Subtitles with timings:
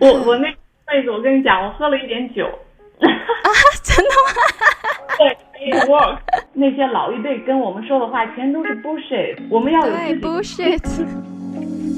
[0.00, 0.48] 我我那
[0.86, 2.46] 辈子，我跟你讲，我喝了一点酒。
[3.00, 3.48] 啊，
[3.82, 4.32] 真的吗？
[5.18, 6.18] 对，it works。
[6.52, 9.36] 那些老一辈跟我们说的话，全都是 bullshit。
[9.50, 11.33] 我们要有对 bullshit。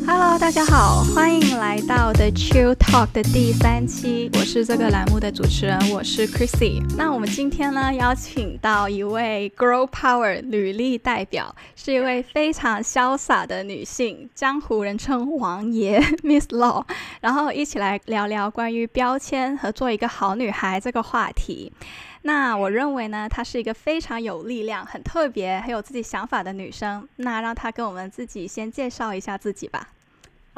[0.08, 4.30] Hello，大家好，欢迎来到 The Chill Talk 的第三期。
[4.34, 6.80] 我是这个栏目的主持人，我是 Chrissy。
[6.96, 16.84] 那我们今天呢，邀请到一位 Girl Power 履历代表，是一位非常潇洒的女性，江湖人称王爷 Miss Law。
[17.20, 21.72] 然后一起来聊聊关于标签和做一个好女孩这个话题。
[22.22, 27.08] 那我认为呢，她是一个非常有力量、很特别、很有自己想法的女生。
[27.16, 29.88] 那让她跟我们自己先介绍一下自己吧。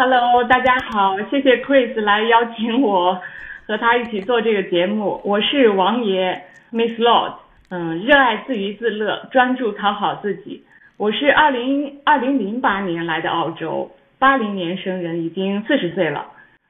[0.01, 3.21] Hello，大家好，谢谢 Chris 来邀请我
[3.67, 5.21] 和他一起做这个节目。
[5.25, 7.33] 我是王爷 Miss Lord，
[7.71, 10.63] 嗯，热爱自娱自乐，专注讨好自己。
[10.99, 16.27] 我是二零二零零八年来的澳洲，八零年生人，已经四十岁了。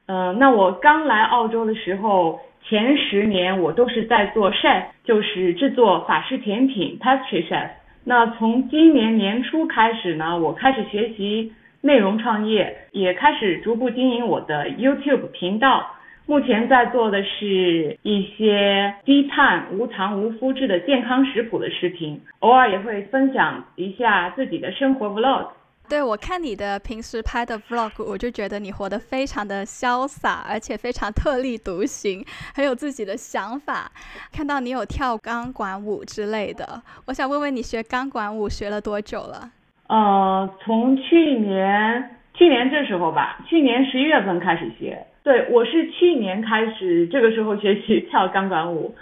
[0.07, 7.69] 嗯，那我刚来澳洲的时候，前十年我都是在做 chef，就是制作法式甜品 pastry chef。
[8.05, 11.53] 那从今年年初开始呢，我开始学习。
[11.81, 25.47] 内容创业也开始逐步经营我的 YouTube 频道，目前在做的是一些低碳、无糖、无麸质的健康食谱的视频，偶尔也会分享一下自己的生活 Vlog。
[25.87, 33.91] 对我看你的平时拍的 Vlog，我就觉得你活得非常的潇洒，而且非常特立独行，很有自己的想法。
[34.31, 39.49] 看到你有跳钢管舞之类的，我想问问你学钢管舞学了多久了？
[39.89, 45.05] 呃，从去年去年这时候吧，去年十一月份开始学。
[45.23, 48.95] 对我是去年开始这个时候学习跳钢管舞，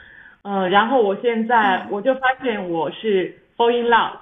[0.44, 4.14] 嗯，然后我现在我就发现我是 fall in love，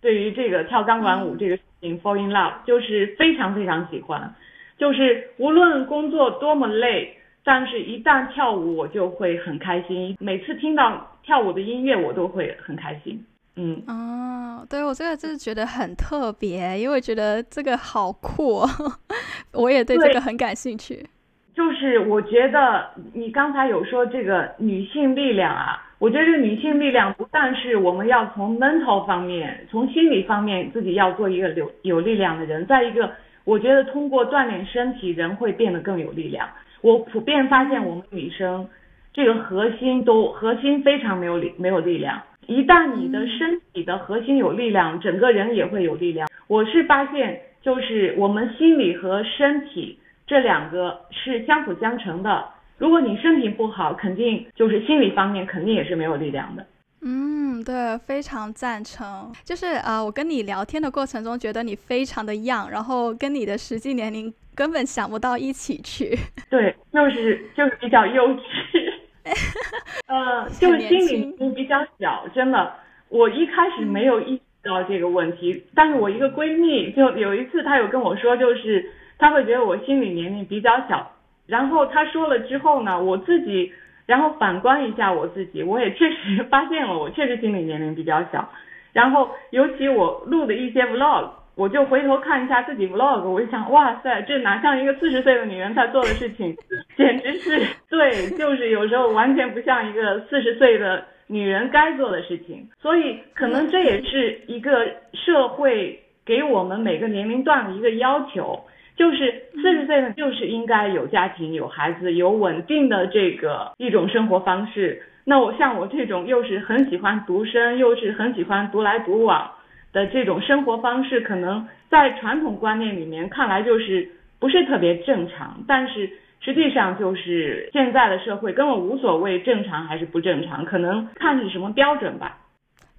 [0.00, 4.34] 对于这个跳钢管舞这个事情 fall in love，就是非常非常喜欢，
[4.78, 13.24] 就是无论工作多么累，但是一旦跳舞我就会很开心，每次听到跳舞的音乐我都会很开心。
[13.56, 18.68] 嗯哦，对我这个就是觉得很特别，因为觉得这个好酷，哦
[19.52, 21.06] 我也对这个很感兴趣。
[21.54, 33.10] 就是我觉得你刚才有说这个女性力量啊，我觉得这个女性力量不但是我们要从 mental 方面，从心理方面自己要做一个有有力量的人，再一个，
[33.44, 36.48] 我觉得通过锻炼身体，人会变得更有力量。
[36.80, 38.66] 我普遍发现我们女生
[39.12, 42.22] 这个核心都核心非常没有力没有力量。
[42.50, 46.28] 一旦你的身体的核心有力量，整个人也会有力量。
[46.48, 49.96] 我是发现，就是我们心理和身体
[50.26, 52.44] 这两个是相辅相成的。
[52.76, 56.66] 如果你身体不好，肯定就是心理方面肯定也是没有力量的。
[57.02, 59.32] 嗯，对，非常赞成。
[59.44, 66.18] 就是啊，我跟你聊天的过程中，觉得你非常的 young，然后跟你的实际年龄根本想不到一起去。
[66.50, 68.89] 对，就是就是比较幼稚。
[70.08, 72.72] 呃，就是心理比较小，真的。
[73.08, 81.10] 我一开始没有意识到这个问题，但是我一个闺蜜就有一次，她有跟我说，就是她会觉得我心理年龄比较小。
[81.46, 83.72] 然后她说了之后呢，我自己
[84.06, 88.48] 然后反观一下我自己，我也确实 发现了，我确实心理年龄比较小。
[88.92, 91.39] 然后尤其我录的一些 vlog。
[91.60, 96.56] 我就回头看一下自己 vlog，我就想，哇塞，这哪像一个四十岁的女人在做的事情，
[96.96, 97.60] 简直是
[97.90, 102.66] 对，就是有时候完全不像一个四十岁的女人该做的事情。
[102.80, 108.58] 所以可能这也是一个社会给我们每个年龄段的一个要求，
[108.96, 115.02] 就是四十岁呢，就是应该有家庭、有孩子、有稳定的这个一种生活方式。
[115.26, 119.50] 那我像我这种又是很喜欢独身，又是很喜欢独来独往。
[119.92, 132.38] 的这种生活方式，可能在传统观念里面看来就是不是特别正常，但是实际上就是现在的社会根本无所谓正常还是不正常，可能看是什么标准吧。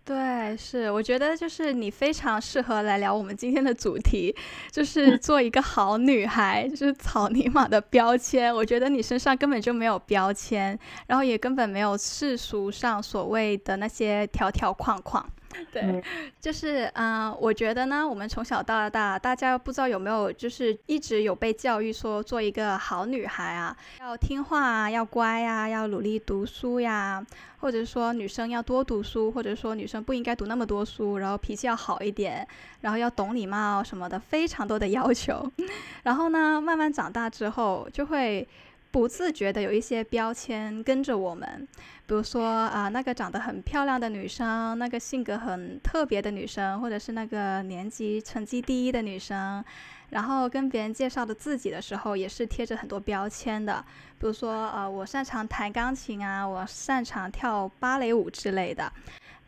[0.03, 4.35] 对，是，我觉得就是你非常适合来聊我们今天的主题，
[4.71, 8.53] 就是做一个好女孩，就是草泥马的标签。
[8.53, 10.77] 我觉得你身上根本就没有标签，
[11.07, 15.23] 然后也根本没有世俗上所谓的那些条条框框。
[15.71, 16.03] 对，
[16.39, 27.25] 就是嗯，我觉得呢，我们从小到大，大家不知道有没有，就是一直有被教育说做一个好女孩啊，要听话啊，要乖呀，要努力读书呀，
[27.59, 32.47] 或者说女生要多读书，或者说女生不应该读那么多书，然后脾气要好一点，
[32.81, 35.51] 然后要懂礼貌什么的，非常多的要求。
[36.03, 38.47] 然后呢，慢慢长大之后，就会
[38.91, 41.67] 不自觉的有一些标签跟着我们。
[42.05, 49.63] 比如说啊，那个长得很漂亮的女生，那个性格很特别的女生，或者是那个年级成绩第一的女生，
[50.09, 53.81] 然后跟别人介绍的自己的时候，也是贴着很多标签的，
[54.19, 58.91] 比如说呃，我擅长弹钢琴啊，我擅长跳芭蕾舞之类的。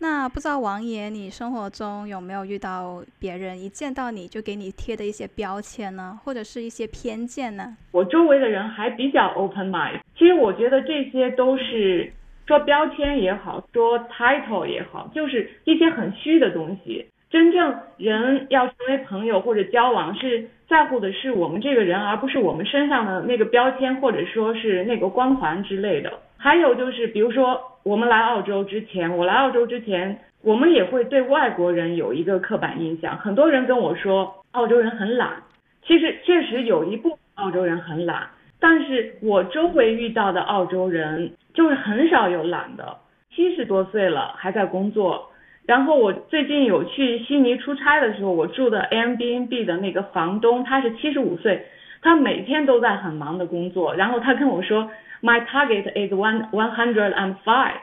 [0.03, 7.77] 那不知道王爷，你生活中有没有遇到别人一见到你就给你贴的一些标签呢，或者是一些偏见呢？
[7.93, 12.11] 我周围的人还比较 open mind，其实我觉得这些都是
[12.45, 17.07] 说标签也好，说 title 也好，就是一些很虚的东西。
[17.29, 26.11] 真正人要成为朋友或者交往，是在乎的是我们这个人，而不是我们身上的那个标签或者说是那个光环之类的。
[26.43, 33.17] 还有就是，比如说我们来澳洲之前，我来澳洲之前，我们也会对外国人有一个刻板印象。
[33.17, 35.41] 很多人跟我说澳洲人很懒，
[35.87, 38.27] 其实确实有一部分澳洲人很懒，
[38.59, 42.97] 但是我周围遇到的澳洲人就是很少有懒的，
[43.33, 45.31] 七十多岁了还在工作。
[45.65, 51.65] 然后我最近有去悉尼出差的时候，我住的 Airbnb 的那个房东他是七十五岁，
[52.01, 54.89] 他每天都在很忙的工作，然后他跟我说。
[55.23, 57.75] My target is one one hundred and five。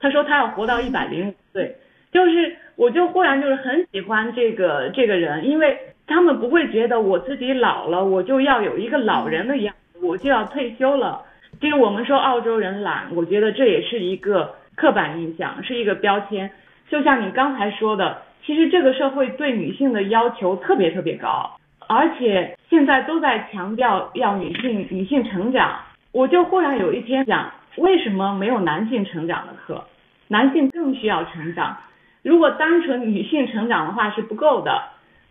[0.00, 1.76] 他说他要活到一百零五岁，
[2.10, 5.78] 就是我就忽然就是很喜欢这个这个人，因为
[6.08, 11.22] 他们不会觉得我自己老了，我就要有一个老人的样子，我就要退休了。
[11.60, 16.50] 其实我们说澳洲人懒，我觉得这也是一个刻板印象，是一个标签。
[16.90, 21.48] 就像你刚才说的，其实这个社会对女性的要求特别特别高，
[21.86, 25.78] 而且现在都在强调要女性女性成长。
[26.12, 29.84] 我就忽然有一天想，为什么没有男性成长的课？
[30.28, 31.76] 男性更需要成长。
[32.22, 34.82] 如果单纯女性成长的话是不够的。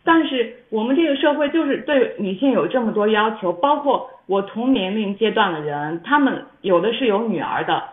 [0.04, 7.84] 但是我们这个社会就是对女性有这么多要求，包括我同年龄阶段的人，他们有的是有女儿的，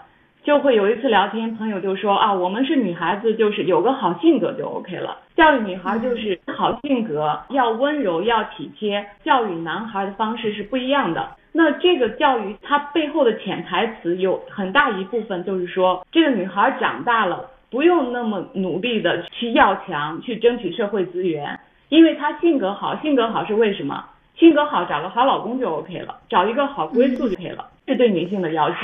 [0.45, 5.17] 就会有一次聊天，朋友就说啊，我们是女孩子，就是有个好性格就 OK 了。
[5.35, 9.05] 教育女孩就是好性格，要温柔，要体贴。
[9.25, 11.31] 教育男孩的方式是不一样的。
[11.57, 21.61] 那这个教育它背后的潜台词有很大一部分就是说，这个女孩长大了不用那么努力的去要强，去争取社会资源，
[21.91, 24.05] 因为她性格好，性格好是为什么？
[24.37, 28.77] 性格好找个好老公就 OK 了，找一个好归宿就可以了，是对女性的要求，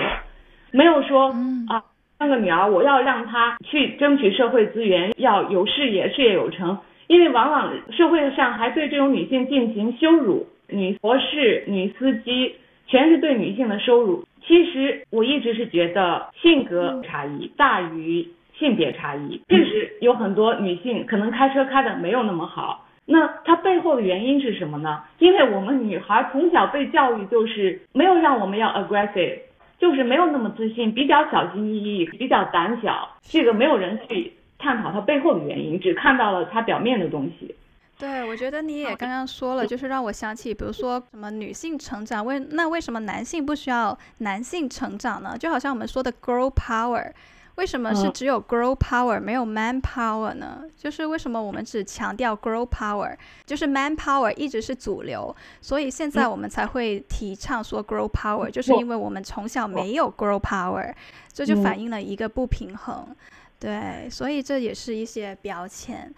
[0.71, 1.35] 没有说
[1.67, 1.83] 啊，
[2.21, 6.79] 那个女儿我要让她去争取社会资源，要有事业，事业有成，
[7.09, 10.47] 因为往往社会上还对这种女性进行羞辱。
[10.73, 12.55] 女博士、女司机，
[12.87, 14.25] 全是对女性的羞辱。
[14.47, 18.27] 其实我一直是觉得性格差异大于
[18.59, 19.41] 性别差异。
[19.49, 25.03] 确实有很多女性可能开车开的没有那么好，那它背后的原因是什么呢？
[25.19, 29.39] 因为我们女孩从小被教育就是没有让我们要 aggressive，
[29.79, 33.09] 就是没有那么自信，比较小心翼翼，比较胆小。
[33.23, 37.55] 这个没有人去探讨它背后的原因，只看到了它表面的东西。
[38.01, 45.37] 对，我觉得你也刚刚说了，就是让我想起，比如说什么女性成长，为那为什么男性不需要男性成长呢？
[45.39, 47.13] 就好像我们说的 girl power，
[47.57, 50.65] 为什么是只有 girl power 没有 man power 呢？
[50.75, 53.15] 就是为什么我们只强调 girl power，
[53.45, 60.95] 就是 man power 一直是主流，所以现在我们才会提倡说 girl power，就是因为我们从小没有 girl power，
[61.31, 63.15] 这就反映了一个不平衡。
[63.59, 66.11] 对，所以这也是一些标签。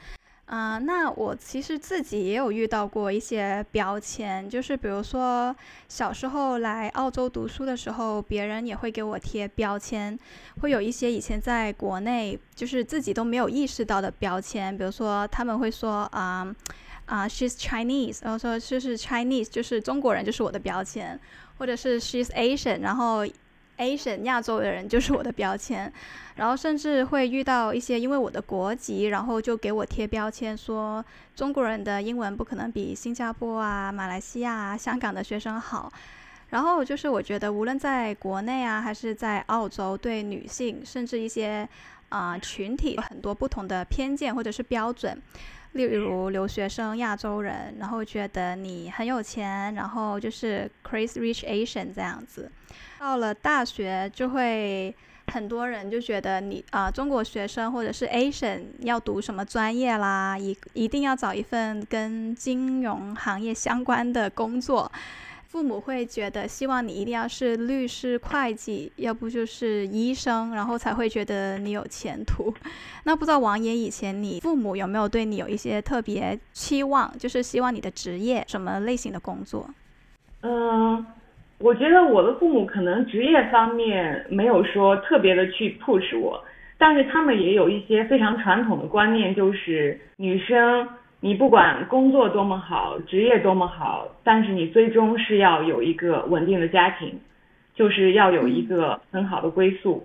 [0.53, 5.57] 啊，那我其实自己也有遇到过一些标签，就是比如说
[5.89, 10.19] 小时候来澳洲读书的时候，别人也会给我贴标签，
[10.61, 16.55] 会有一些以前在国内就是自己都没有意识到的标签，比如说他们会说啊
[17.07, 21.19] 啊，she's Chinese，然后说就是 Chinese，就是中国人就是我的标签，
[21.57, 23.27] 或者是 she's Asian，然后。
[23.79, 25.93] Asian 亚洲的人就是我的标签，
[26.37, 35.93] 然后甚至会遇到一些因为我的国籍，然后就给我贴标签，说中国人的英文不可能比新加坡啊、马来西亚啊、香港的学生好。
[36.51, 41.67] 然后就是我觉得无论在国内啊，还是在澳洲，对女性甚至一些
[42.11, 45.21] 啊群体有很多不同的偏见或者是标准。
[45.73, 52.53] 例如留学生、亚洲人，然后觉得你很有钱，然后就是 crazy rich Asian 这样子。
[53.03, 54.95] 到了大学，就会
[55.33, 64.91] 很多人就觉得你啊，中国学生或者是 Asian 要读什么专业啦，一一定要找一份跟金融行业相关的工作。
[65.49, 72.55] 父母会觉得希望你一定要是律师、会计，要不就是医生，然后才会觉得你有前途。
[73.03, 79.69] 那不知道王爷以前你父母有没有对你有一些特别期望，就是希望你的职业什么类型的工作？
[80.43, 81.05] 嗯，
[81.63, 86.43] 我觉得我的父母可能职业方面没有说特别的去 push 我，
[86.77, 90.89] 但是他们也有一些非常传统的观念，就是女生
[91.21, 97.17] 你不管工作多么好，职业多么好，但是你最终是要有一个稳定的家庭，
[97.77, 100.05] 就是要有一个很好的归宿，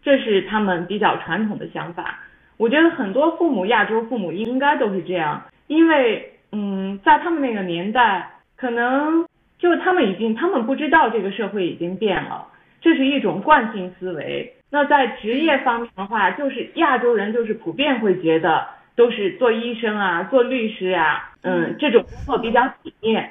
[0.00, 2.20] 这是他们比较传统的想法。
[2.56, 9.26] 我觉得很多父母，亚洲父母应该都是这样，因为嗯，在他们那个年代，可能
[9.64, 12.46] 就是他们已经，他们不知道这个社会已经变了，
[12.82, 14.54] 这是一种惯性思维。
[14.68, 18.66] 那在职业方面的话，就是亚洲人就是普遍会觉得。
[18.96, 23.28] 都是做医生啊，做律师呀，嗯，这种工作比较体面，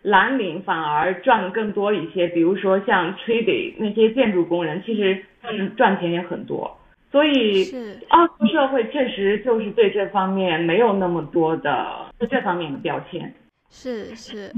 [0.00, 2.26] 蓝领反而赚的更多一些。
[2.28, 6.78] 比如说像 trading 那些建筑工人，其实他们赚钱也很多。
[7.10, 7.66] 所以，
[8.08, 13.34] 澳洲社会确实就是对这方面没有那么多的这方面的标签。
[13.68, 14.50] 是是。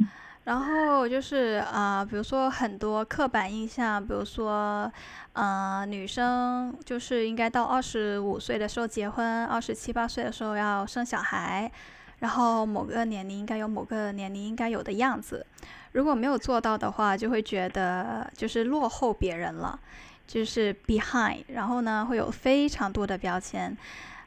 [0.45, 4.93] 然后就是啊，比如说很多刻板印象，比如说，
[5.33, 11.73] 呃，女生就是应该到二十五岁的时候结婚，二十七八岁的时候要生小孩，
[12.19, 15.47] 然后某个年龄应该有某个年龄应该有的样子，
[15.93, 19.81] 如果没有做到的话，就会觉得就是落后别人了，
[20.27, 23.75] 就是 behind，然后呢会有非常多的标签，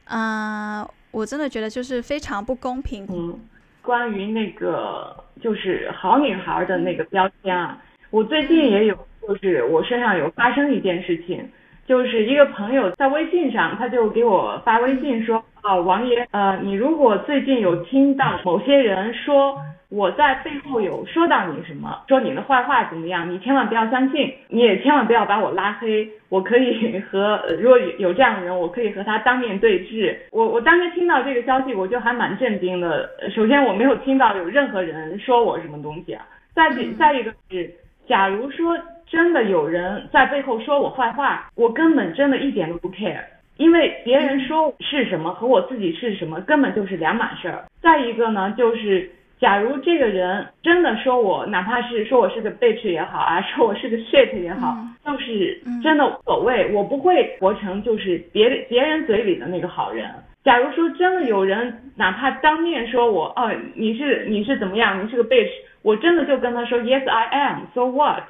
[0.05, 3.39] 嗯，我真的觉得就是非常不公平。
[3.87, 5.15] 关于那个。
[5.39, 7.79] 就是好女孩的那个标签啊，
[8.09, 11.47] 我最近也有，就是我身上有发生一件事情，
[11.87, 19.57] 就是一个朋友在微信上，他就给我发微信说，哦，王爷，呃，你如果最近有听到某些人说
[19.89, 30.19] 我在背后有说到你什么，说你的坏话怎么样，你千万不要相信，你也千万不要把我拉黑，我可以和如果有这样的人，我可以和他当面对质。
[30.31, 33.09] 我我当时听到这个消息，我就还蛮震惊的。
[33.33, 37.71] 首先我没有听到有任何人说我什么东西啊，再再一个是，
[38.09, 38.77] 假如说
[39.09, 43.23] 真的有人在背后说我坏话，我根本真的一点都不 care，
[43.57, 47.65] 因为别人说是什么和我自己是什么根本就是两码事儿。
[47.81, 49.11] 再一个呢，就是。
[49.39, 60.09] 假如这个人真的说我，哪怕是说我是个 bitch 也好啊， 说我是个 shit 也好，就是真的无所谓，我不会活成就是别别人嘴里的那个好人。
[60.43, 65.51] 假如说真的有人哪怕当面说我，哦，你是你是怎么样，你是个 bitch，
[65.83, 68.23] 我真的就跟他说 yes I am，so what？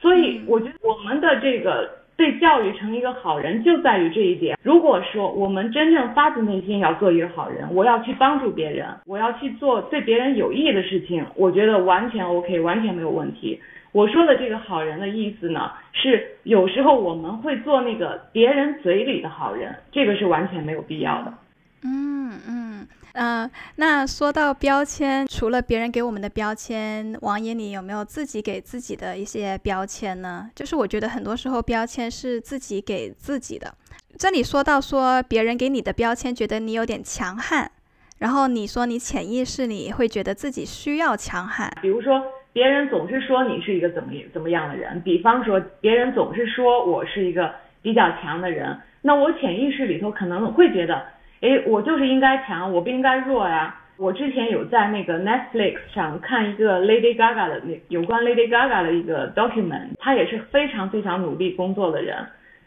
[0.00, 1.90] 所以我觉得我们的这个。
[2.16, 4.58] 被教育成一个好人，就在于这一点。
[4.62, 13.60] 如果说我们真正发自内心要做一个好人，我要去帮助别人，我要去做对别人有益的事情，我觉得完全 OK，完全没有问题。
[13.92, 21.34] 我说的这个好人的意思呢，是有时候我们会做那个别人嘴里的好人，这个是完全没有必要的。
[21.84, 22.86] 嗯嗯。
[23.18, 30.50] 嗯，那说到标签，除了别人给我们的标签，王爷你有没有自己给自己的一些标签呢？
[30.54, 33.74] 就是我觉得很多时候标签是自己给自己的。
[34.18, 37.70] 这里说到说别人给你的标签，觉得你有点强悍，
[38.18, 41.72] 然后你说你潜意识里会觉得自己需要强悍。
[41.80, 51.15] 比如说别人总是说你是一个怎么怎么样的人，比方说别人总是说我是一个比较强的人，那我潜意识里头可能会觉得。
[51.40, 53.74] 哎，我就是应该强，我不应该弱呀。
[53.98, 62.26] 我之前有在那个 Netflix 上看一个 Lady Gaga 的那有关 Lady Gaga 的一个 document，她也是非常非常努力工作的人，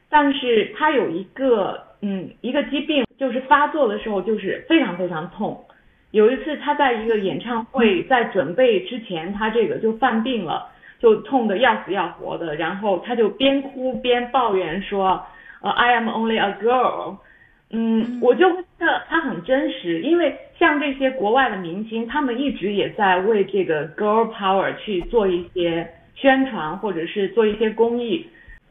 [0.09, 5.63] 但是她有一个嗯一个疾病，就是发作的时候就是非常非常痛。
[6.09, 10.65] 有一次她在一个演唱会在准备之前，她这个就犯病了，
[10.97, 15.23] 就痛得要死要活的，然后她就边哭边抱怨说，
[15.61, 17.17] 呃，I am only a girl。
[17.71, 28.25] 嗯，我就觉得他很真实，因为像这些国外的明星，他们一直也在为这个 girl power 去做一些宣传，或者是做一些公益。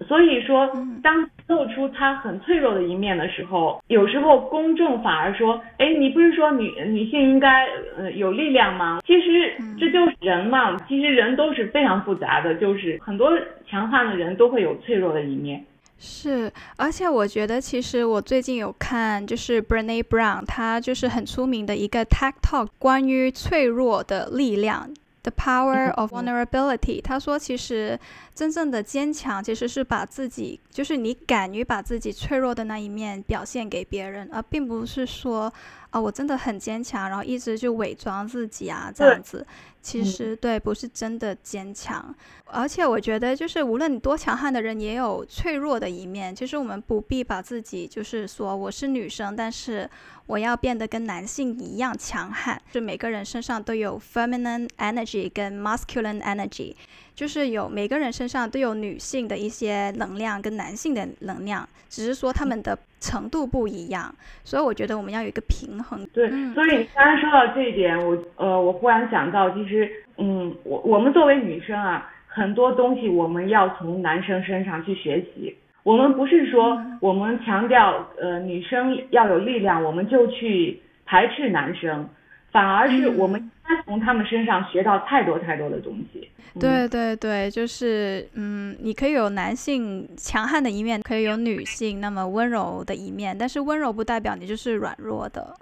[0.06, 0.70] 所以说，
[1.02, 9.00] 当露出他很脆弱的一面的时候，有时候公众反而说，哎，你不是说女女性应该呃有力量吗？
[9.04, 13.36] 其实这就是人嘛，其实人都是非常复杂的，就是很多
[13.68, 15.64] 强悍的人都会有脆弱的一面。
[16.00, 24.88] 是，而且我觉得，其实我最近有看，就是 Brene Brown，他就是很出名的一个 Talk，关于脆弱的力量
[25.22, 27.02] ，The Power of Vulnerability。
[27.02, 27.98] 他说，其实
[28.32, 35.52] 真正的坚强，其实是把自己，就是你敢于把自己脆弱的那一面表现给别人，而并不是说。
[35.90, 39.46] 啊，我真的很坚强，然后一直就伪装自己啊，这样子，
[39.80, 42.14] 其实对，不是真的坚强。
[42.44, 46.34] 而且我觉得，就是无论你多强悍的人，也有脆弱的一面。
[46.34, 49.88] 其实我们不必把自己，就是说我是女生，但是
[50.26, 52.60] 我要变得跟男性一样强悍。
[52.70, 56.74] 就每个人身上都有 feminine energy 跟 masculine energy。
[57.18, 66.06] 就是有每个人身上都有女性的一些能量跟男性的能量，只是说他们的程度不一样，所以我觉得我们要有一个平衡。
[66.14, 75.52] 对，所以你刚刚说到这一点，我呃，我忽然想到，其实，嗯，我我们作为女生啊，很多东西我们要从男生身上去学习。
[75.82, 82.08] 我们不是说我们强调呃女生要有力量，我们就去排斥男生，
[82.50, 86.28] 反而是我们应该从他们身上学到太多太多的东西。
[86.58, 95.54] 对对对，就是嗯，你可以有男性强悍的一面，可以有女性那么温柔的一面，但是温柔不代表你就是软弱的。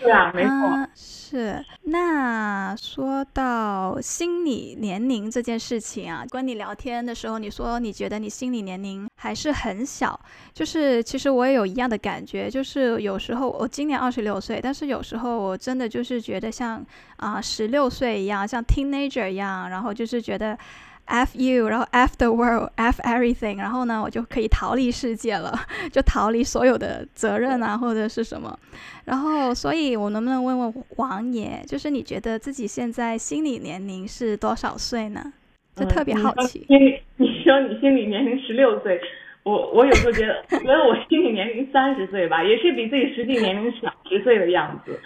[0.00, 1.64] 是啊，没错，是。
[1.84, 10.18] 那说到心理年龄这件事情啊，跟你聊天的时候，你说你觉得你心理年龄还是很小，
[10.52, 16.84] 就是其实我也有一样的感觉，就是有时候我今年二十六岁，但是有时候我真的就是觉得像
[17.16, 20.58] 啊十六岁一样，像 teenager 一样，然后就是觉得。
[21.06, 25.52] F you，然后 F the world，F everything，然后呢，我就可以逃离世界了，
[25.92, 28.58] 就逃离所有的责任啊，或者是什么。
[29.04, 35.32] 然后，所以我能不能问问王爷，就是你觉得自己现在心理年龄是多少岁呢？
[35.76, 36.64] 就特别好奇。
[36.68, 36.76] 你
[37.18, 38.98] 你说你心理年龄十六岁，
[39.42, 44.98] 我我有时候觉得，觉得我心理年龄三十岁吧，也是比自己实际年龄小十岁的样子。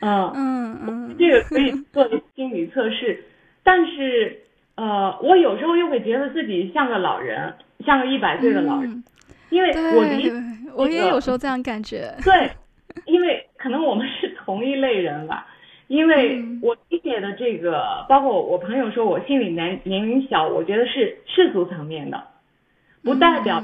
[0.00, 3.24] 嗯嗯嗯，这个可以做心理测试，
[3.64, 4.38] 但是。
[4.74, 7.52] 呃，我有时候又会觉得自己像个老人，
[7.84, 9.04] 像个一百岁的老人，
[9.50, 10.32] 因为我离
[10.74, 12.10] 我也有时候这样感觉。
[12.24, 12.50] 对，
[13.04, 15.46] 因为可能我们是同一类人吧，
[15.88, 22.22] 因为我理解的这个，包括我朋友说我心理年年龄小，我觉得是世俗层面的，
[23.04, 23.62] 不代表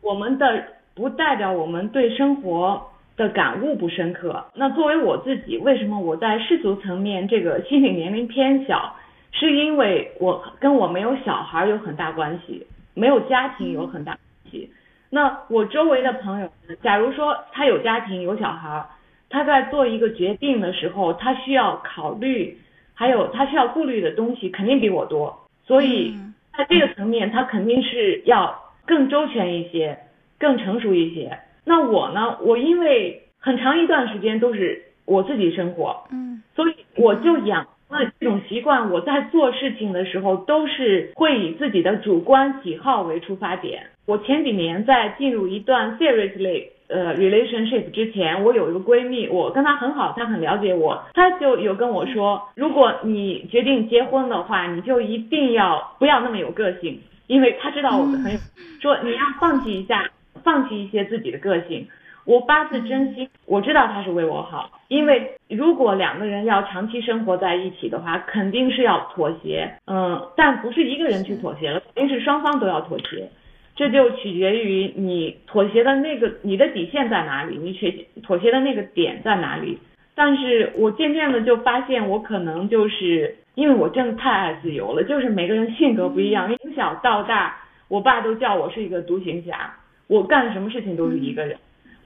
[0.00, 0.64] 我们的，
[0.94, 4.46] 不代表我们对生活的感悟不深刻。
[4.54, 8.96] 那作为我自己，为什么我在世俗层面这个心理年龄偏小？
[9.32, 14.20] 是因为我跟我没有小孩有很大关系，没有家庭有很大关
[14.50, 14.70] 系。
[15.10, 16.50] 那我周围的朋友，
[16.82, 18.84] 假如说他有家庭有小孩，
[19.30, 22.58] 他在做一个决定的时候，他需要考虑，
[22.94, 25.46] 还有他需要顾虑的东西肯定比我多。
[25.64, 26.14] 所以
[26.56, 29.98] 在这个层面，他肯定是要更周全一些，
[30.38, 31.38] 更成熟一些。
[31.64, 32.38] 那我呢？
[32.40, 37.66] 我因为很长一段时间都是我自己生活，嗯，所以我就养。
[37.90, 43.86] 那这种习惯，我在做事情的时候都是会以自己的主观喜好为出发点。
[44.06, 58.38] 我前几年在进入一段 seriously 呃 relationship 之前，我有一个闺蜜，我跟她很好，她很了解我，她就有跟我说，如果你决定结婚的话，你就一定要不要那么有个性，因为她知道我的朋友
[58.80, 60.10] 说你要放弃一下，
[60.44, 61.86] 放弃一些自己的个性。
[62.28, 73.30] 我发自真心，我知道他是为我好，因为如果两个人要长期生活在一起的话，肯定是要妥协，嗯，但不是一个人去妥协了，肯定是双方都要妥协，
[73.74, 79.78] 这就取决于你妥协的那个你的底线在哪里，你妥妥协的那个点在哪里。
[80.14, 87.56] 但是我渐渐的就发现，我可能就是因为我真的太爱自由了，就是每个人性格不一样，从小到大，
[87.88, 89.72] 我爸都叫我是一个独行侠，
[90.08, 91.56] 我干什么事情都是一个人。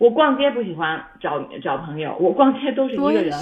[0.03, 3.33] 我逛街不喜欢找找朋友，我逛街都是一个人。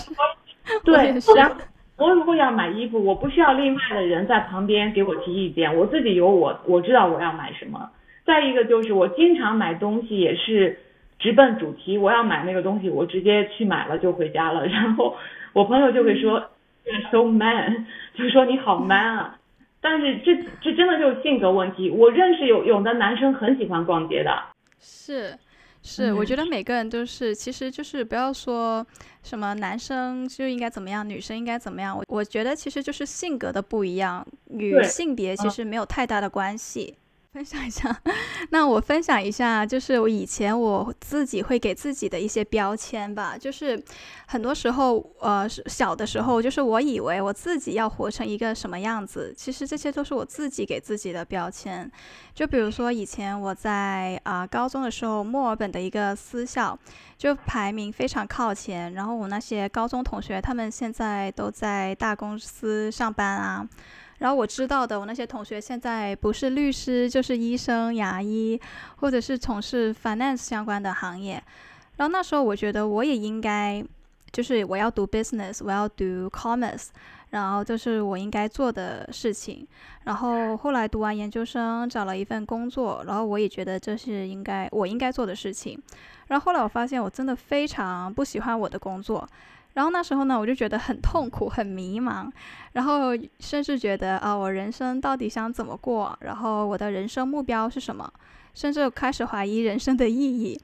[0.84, 0.94] 对，
[1.34, 1.56] 然后
[1.96, 7.88] 我如果要买衣服，我不需要另外的人在旁边给我提意见，我自己有我，我知道我要买什么。
[8.26, 10.78] 再一个就是我经常买东西也是
[11.18, 14.66] 直奔主题，我要买那个东西，我直接去买了就回家了。
[14.68, 15.16] 然后
[15.54, 16.44] 我朋友就会说
[17.10, 19.38] ，so man， 就说你好 man 啊。
[19.80, 21.88] 但是这这真的就是性格问题。
[21.88, 24.38] 我认识有有的男生很喜欢逛街的，
[24.78, 25.34] 是。
[25.82, 28.86] 是，我觉得每个人都是，其实就是不要说
[29.22, 31.96] 什么男生就应该怎么样，女生应该怎么样。
[31.96, 36.96] 我我觉得其实就是性格的不一样，与性别其实没有太大的关系。
[37.32, 37.96] 分享一下，
[38.50, 43.80] 那我分享一下，就是我以前我自己会给自己的一些标签吧，就是
[44.26, 51.88] 很多时候，呃，小的时候，就是我以为我自己要活成一个什么样子，其实这些都是我自己给自己的标签。
[52.34, 56.76] 就比如说以前我在啊高中的时候，墨尔本的一个私校，
[57.16, 63.68] 就排名非常靠前，然后我那些高中同学，他们现在都在大公司上班啊。
[64.20, 68.60] 然后我知道的，我那些同学现在不是律师，就是医生、牙医，
[68.96, 71.42] 或者是从事 finance 相关的行业。
[71.96, 73.82] 然后那时候我觉得我也应该，
[74.30, 76.88] 就是我要读 business，我要读 commerce，
[77.30, 79.66] 然后这是我应该做的事情。
[80.04, 85.82] 然后后来读完研究生，找了一份工作，然后我也觉得这是应该我应该做的事情。
[86.28, 89.26] 然后后来我发现我真的非常不喜欢我的工作。
[89.74, 92.30] 然后那时候呢，我就觉得很痛苦、很迷茫，
[92.72, 96.16] 然后甚至觉得啊，我人生到底想怎么过？
[96.20, 98.12] 然后我的人生目标是什么？
[98.52, 100.60] 甚至开始怀疑人生的意义。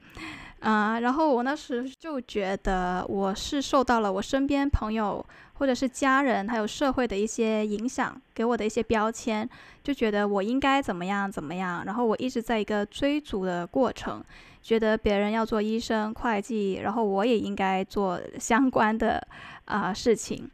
[0.59, 9.47] 啊，然后我那时就觉得我是受到了我身边朋友或者是家人还有社会的一些影响，给我的一些标签，
[9.83, 11.83] 就觉得我应该怎么样怎么样。
[11.85, 14.23] 然后我一直在一个追逐的过程，
[14.63, 19.25] 觉得别人要做医生、会计，然后我也应该做 相关的
[19.65, 20.49] 啊事情。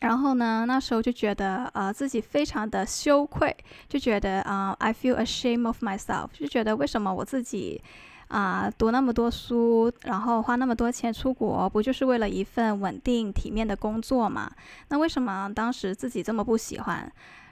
[0.00, 3.56] 然后呢，那时候就觉得呃自己非常的羞愧，
[3.88, 7.82] 就觉得啊，I feel ashamed of myself，就觉得为什么我自己。
[8.28, 14.50] 啊，读那么多书，然后花那么多钱出国，不就是为了一份稳定体面的工作吗？
[14.88, 17.10] 那为什么当时自己这么不喜欢，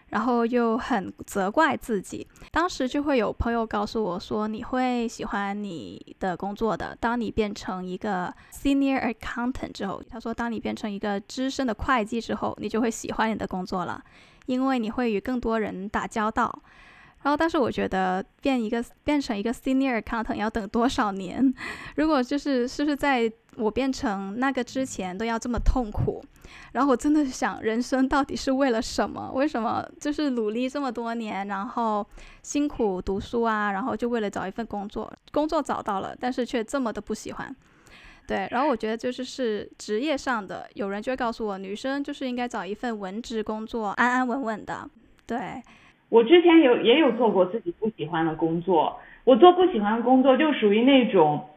[0.09, 2.27] 然后又很责怪自己？
[2.53, 6.95] 当时就会有朋友告诉我说，你会喜欢你的工作的。
[7.01, 14.05] 当你变成一个 senior accountant 之后，他说，当你变成一个资深的会计之后，你就会喜欢你的工作了，
[14.45, 16.63] 因为你会与更多人打交道。
[17.27, 21.53] 然后，但是我觉得变一个变成一个 senior accountant 要等多少年？
[21.97, 26.25] 如果就是是不是在我变成那个之前都要这么痛苦？
[26.71, 29.29] 然后我真的想，人生到底是为了什么？
[29.35, 32.07] 为什么就是努力这么多年，然后
[32.45, 37.53] 辛苦读书啊，然后就为了找一份工作，工作找到了，但是却这么的不喜欢。
[38.29, 44.89] 对，然后我觉得就是是职业上的，有人就会告诉我，女生就是应该找一份文职工作，安安稳稳的。
[45.27, 45.61] 对。
[46.09, 51.49] 我之前有也有做过自己不喜欢的工作，我做不喜欢的工作就属于那种，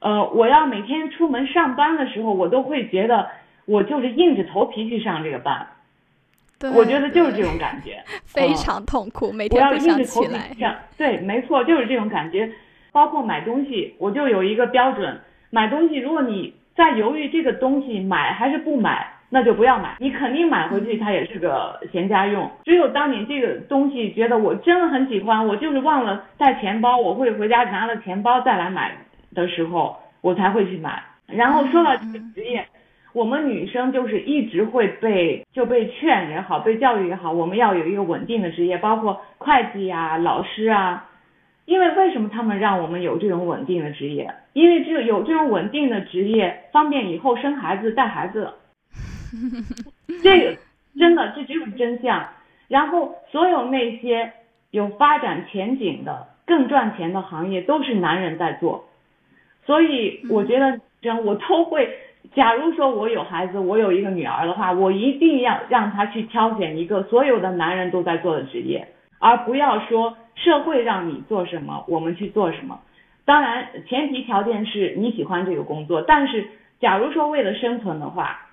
[0.00, 3.26] 呃，我要每天出门上班的时候，我都会觉得
[3.64, 5.66] 我就是硬着头皮去上这个班，
[6.74, 10.54] 我觉得就是这种感觉，非常痛苦，每天都想起来。
[10.98, 12.52] 对，没错，就是这种感觉。
[12.92, 19.15] 包括买东西，我就有一个标准，买东西如果你在犹豫这个东西买还是不买。
[19.28, 22.48] 那就不要买，你肯定买回去它也是个闲家用。
[22.64, 28.96] 只有当你这个东西觉得我真的很喜欢，我就是忘了带钱包，我会回家拿了钱包再来买
[29.34, 31.02] 的时候，我才会去买。
[31.26, 32.64] 然后说到这个职业，
[33.12, 41.08] 我们女生就是一直会被就被劝也好，被教育也好，我们要有一个稳定的职业，包括会计啊、老师啊。
[41.64, 44.32] 因为为什么他们让我们有这种稳定的职业？
[44.52, 48.52] 因为只有有这种稳定的职业，方便以后生孩子、带孩子。
[50.22, 50.56] 这个
[50.98, 52.26] 真的，这只是真相。
[52.68, 54.32] 然后，所有那些
[54.70, 58.84] 有发展前景的、更赚钱的行业，都是男人在做。
[59.64, 61.88] 所以，我觉得，真我都会。
[62.34, 68.88] 假如说我有孩子，我有一个女儿的话，我一定要让她去挑选一个所有的男人都在做的职业，
[69.20, 72.80] 而不要说社会让你做什么，我们去做什么。
[73.24, 76.02] 当然，前提条件是你喜欢这个工作。
[76.02, 76.48] 但是，
[76.80, 78.45] 假如说为了生存的话，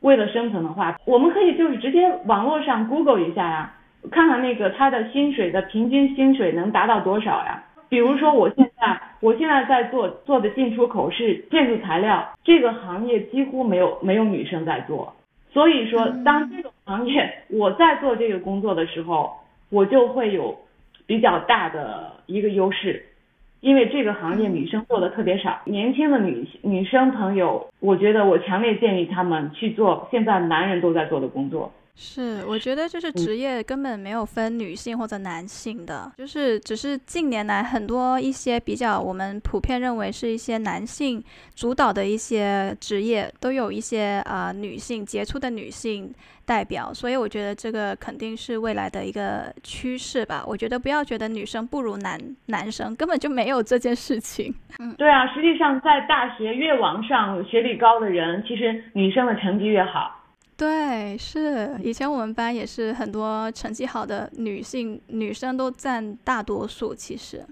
[0.00, 3.72] 为了生存的话，我们可以就是直接网络上 Google 一下呀，
[4.10, 7.62] 看看那个他的薪水的平均薪水能达到多少呀？
[7.88, 15.14] 比如说我现在我现在在做做的进出口是建筑材料，这个行业几乎没有没有女生在做，
[15.52, 19.32] 所以说当这个行业我在做这个工作的时候，
[19.70, 20.56] 我就会有
[21.06, 23.04] 比较大的一个优势。
[23.60, 31.72] 因为这个行业女生做的特别少，年轻的女女生朋友，我觉得我强烈建议他们去做现在男人都在做的工作。
[31.98, 46.12] 是，我觉得就是职业根本没有分女性或者男性的，就是只是近年来很多一些比较我们普遍认为是一些男性主导的一些职业，都有一些啊女性杰出的女性
[46.44, 50.44] 代表，所以我觉得这个肯定是未来的一个趋势吧。
[50.46, 54.54] 我觉得不要觉得女生不如男男生，根本就没有这件事情。
[54.80, 60.12] 嗯，对啊，实际上在大学越往上学历高的人，其实女生的成绩越好。
[60.56, 66.94] 对，是以前我们班也是很多成绩好的女性女生都占大多数。
[66.94, 67.44] 其实，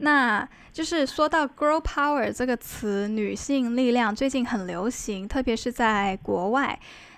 [0.00, 6.76] 那就是说到 “girl power” 这个词，女性力量最近很流行，特别是在国外。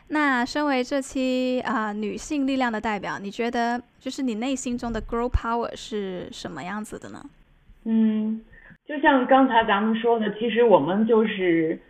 [0.08, 7.24] 那身为这期啊女性力量的代表，你觉得就是你内心中的 “girl power” 是什么样子的呢？
[7.84, 8.42] 嗯，
[8.86, 11.80] 就像刚才咱们说的，其实我们就是。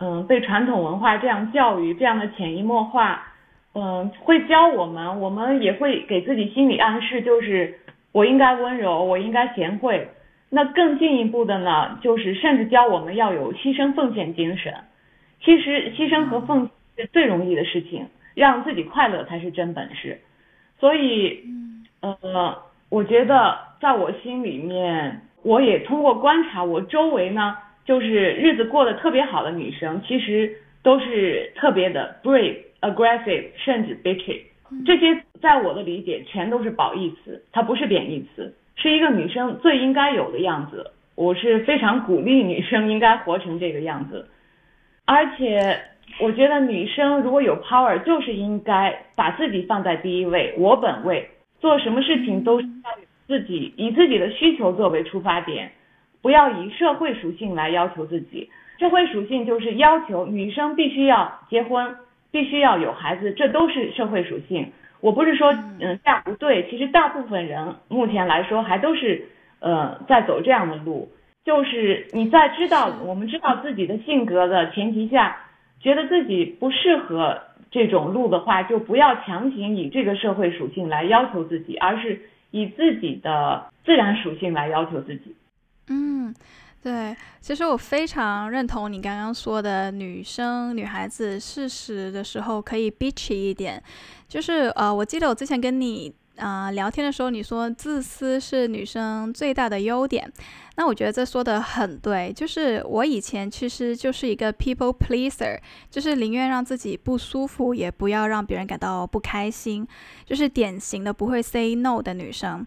[0.00, 3.32] 嗯，被传统文化这样教育，这样的潜移默化，
[3.74, 7.78] 嗯，会教我们，我们也会给自己心理暗示，就是
[8.12, 10.08] 我应该温柔，我应该贤惠。
[10.50, 14.74] 那更进一步的呢，就是甚至教我们要有牺牲奉献精神。
[15.40, 20.20] 其实牺牲和奉献是最容易的事情，让自己快乐才是真本事。
[20.80, 21.44] 所以，
[22.00, 27.56] 呃，我觉得在我心里面，我也通过观察我周围呢。
[27.84, 34.40] 就是日子过得特别好的女生，其实都是特别的 brave、aggressive，甚至 bitchy。
[34.86, 40.90] 这些在我的理解全都是褒义词，它不是贬义词，是一个女生最应该有的样子。
[41.14, 44.26] 我是非常鼓励女生应该活成这个样子，
[45.04, 45.78] 而且
[46.20, 51.28] 我觉得女生如果有 power，就是应该把自己放在第一位，我本位，
[51.60, 52.66] 做什么事情都是
[53.28, 55.70] 自己以自己的需求作为出发点，
[56.24, 58.48] 不要以社会属性来要求自己。
[58.78, 61.94] 社会属性就是要求女生必须要结婚，
[62.32, 64.72] 必须要有孩子，这都是社会属性。
[65.00, 69.28] 我不是说嗯这样不对，其实大部分人目前来说还都是。
[69.60, 71.08] 呃，在走这样的路，
[71.42, 75.38] 就是你在知道我们知道自己的性格的前提下，
[75.80, 85.34] 觉得自己不适合这种路的话，就不要强行以这个社会属性来要求自己，而是以自己的自然属性来要求自己。
[85.88, 86.34] 嗯，
[86.82, 93.82] 对，其实我非常认同你刚刚说的，女生女孩子适时的时候可以 bitch 一点，
[94.28, 96.14] 就是呃，我记得我之前跟你。
[96.36, 100.28] 啊，聊天的时候你说自私是女生最大的优点，
[100.74, 102.32] 那我觉得这说的很对。
[102.32, 105.56] 就是我以前其实就是一个 people pleaser，
[105.88, 109.86] 就是宁愿让自己不舒服，也不要让别人感到不开心，
[110.26, 112.66] 就是典型的不会 say no 的女生。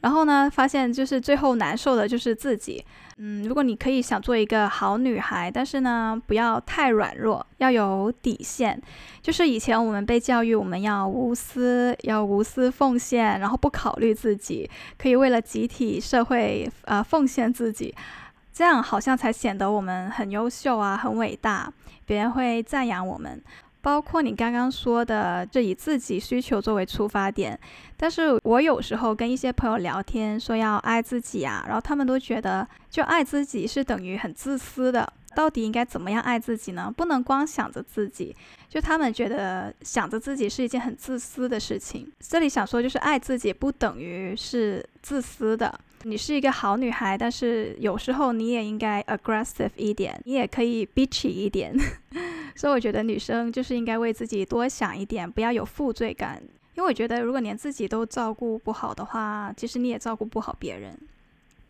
[0.00, 2.84] 然后呢，发现就是最后难受的就是自己。
[3.22, 8.80] 嗯，如果你可以想做一个好女孩，但是呢，不要太软弱，要有底线。
[9.20, 17.94] 就是以前我们被教育，我们要无私，要无私奉献，然后不考虑自己，可以为了集体社会呃奉献自己，
[18.54, 21.70] 这样好像才显得我们很优秀啊，很伟大，
[22.06, 23.42] 别人会赞扬我们。
[23.82, 27.58] 包括你刚刚说的，这以自己需求作为出发点，
[27.96, 35.12] 但是我有时候跟一些朋友聊天，说要爱自己啊，然后他们都觉得，就爱自己是等于很自私的。
[35.32, 36.92] 到底应该怎么样爱自己呢？
[36.94, 38.34] 不能光想着自己，
[38.68, 42.10] 就他们觉得想着自己是一件很自私的事情。
[42.18, 45.72] 这里想说，就是爱自己不等于是自私的。
[46.02, 51.76] 你是一个好女孩，但是有时候你也应该 aggressive 一点，你也可以 bitchy 一点。
[52.54, 56.42] 所以我觉得女生就是应该为自己多想一点，不要有负罪感。
[56.76, 60.96] 因为我觉得如果连自己都照顾不好的话，其实你也照顾不好别人。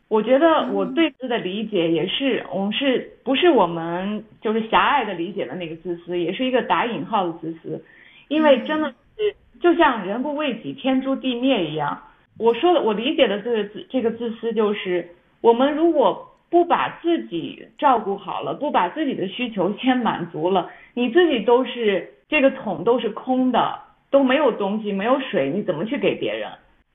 [0.08, 7.84] 我觉得我对自的理解也是，我们是不是我们就是狭隘的理解的那个自私，也是一个打引号的自私，
[8.28, 12.02] 因为真的是就像人不为己，天诛地灭一样。
[12.38, 15.08] 我说的，我理解的这个自这个自私，就是
[15.40, 23.78] 我们如果不把自己照顾好了，不把自己的需求先满足了，你自己都是这个桶都是空的，
[24.10, 26.50] 都没有东西，没有水，你怎么去给别人？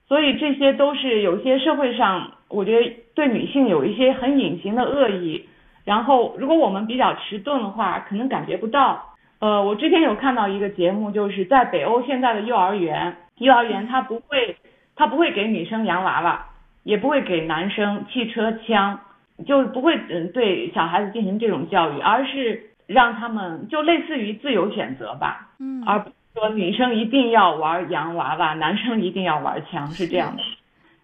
[0.08, 5.48] 所以这些都是有些社会上，我觉得对女性有一些很隐形的恶意。
[5.84, 9.14] 然后，如果我们比较迟钝的话，可能感觉不到。
[9.40, 14.56] 呃，我之前有看到一个节目，就是在北欧现在的幼儿园，幼儿园他不会，
[14.96, 16.46] 他不会给女生洋娃娃，
[16.84, 19.00] 也不会给男生汽车枪，
[19.46, 26.12] 就是不会嗯对小孩子进行这种教育，而是让他们就类似于自由选择吧，嗯，而不。
[26.38, 30.44] 说女生一定要玩洋娃娃， 男生一定要玩枪，是这样的。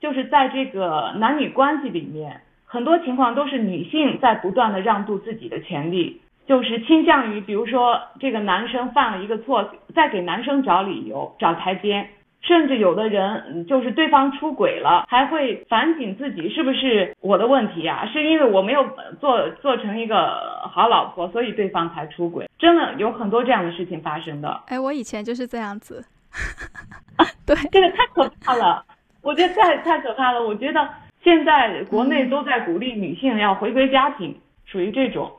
[0.02, 12.10] 就是在这个男女关系里面，很多情况都是女性在不断的让渡自己的权利，就是倾向于，比如说这个男生犯了一个错，再给男生找理由、找台阶。
[12.42, 18.06] 甚至有的人就是对方出轨了，还会反省自己是不是我的问题啊？
[18.12, 18.84] 是因为我没有
[19.20, 22.50] 做做成一个好老婆，所以对方才出轨。
[22.58, 24.64] 真的有很多这样的事情发生的。
[24.68, 26.04] 哎，我以前就是这样子。
[27.46, 28.84] 对，这个太可怕了，
[29.22, 30.42] 我觉得太太可怕了。
[30.42, 30.90] 我觉得
[31.24, 35.32] 现在国内都在鼓励女性要回归家庭，属于这种。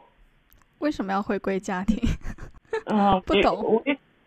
[0.79, 1.99] 为什么要回归家庭？
[2.87, 3.57] 嗯， 不懂。
[3.57, 3.83] 我。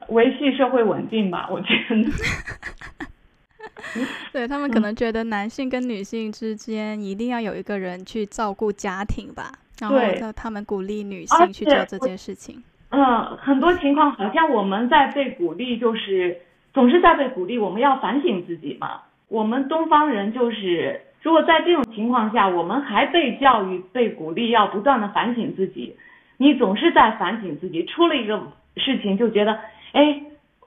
[0.09, 1.95] 维系社会稳定吧，我觉得。
[4.31, 12.61] 对他们可能觉得男性跟女性之间一定要有一个人去照顾家庭吧，然后他们鼓励女性去做这件事情。
[12.89, 16.37] 嗯，很多情况好像我们在被鼓励，就是
[16.73, 19.01] 总是在被鼓励，我们要反省自己嘛。
[19.27, 25.95] 我们东方人就是，如果在这种情况下，我们还被教育、被鼓励要不断的反省自己，
[26.37, 28.41] 你总是在反省自己，出了一个
[28.77, 29.57] 事情就觉得。
[29.95, 30.21] 哎，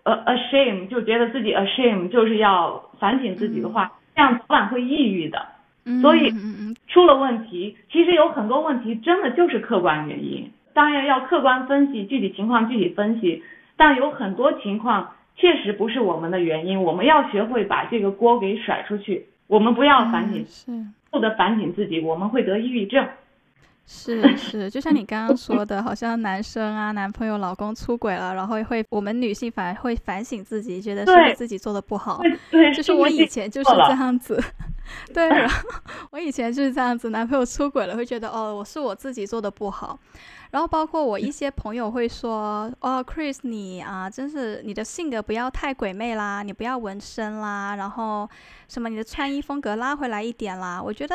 [0.04, 5.46] 呃，ashame 就觉得自己 ashame 就是要反省自己的话，这样早晚会抑郁的。
[6.02, 6.30] 所以
[6.86, 13.42] 出了问题，其实有很多问题真的就是客观原因，当然要客观分析具体情况具体分析，
[13.76, 20.72] 但有很多情况确实不是我们的原因，我们要学会把这个锅给甩出去，我们不要反省，是
[21.10, 23.06] 不得反省自己，我们会得抑郁症。
[23.90, 32.20] 是是，就像你刚刚说的，好像男生啊，男朋友、老公出轨了，然后会我们女性反而会反省自己，觉得是不是自己做的不好？
[32.50, 34.38] 对，就是我以前就是这样子。
[35.12, 35.68] 对，然后
[36.10, 39.98] 我以前就是这样子，男朋友出轨了，会觉得哦，我是我自己做的不好。
[40.50, 48.28] 然后包括我一些朋友会说，哦，Chris，你啊，真是你的性格不要太鬼魅啦，你不要纹身啦，然后
[48.66, 50.82] 什么你的穿衣风格拉回来一点啦。
[50.82, 51.14] 我觉得，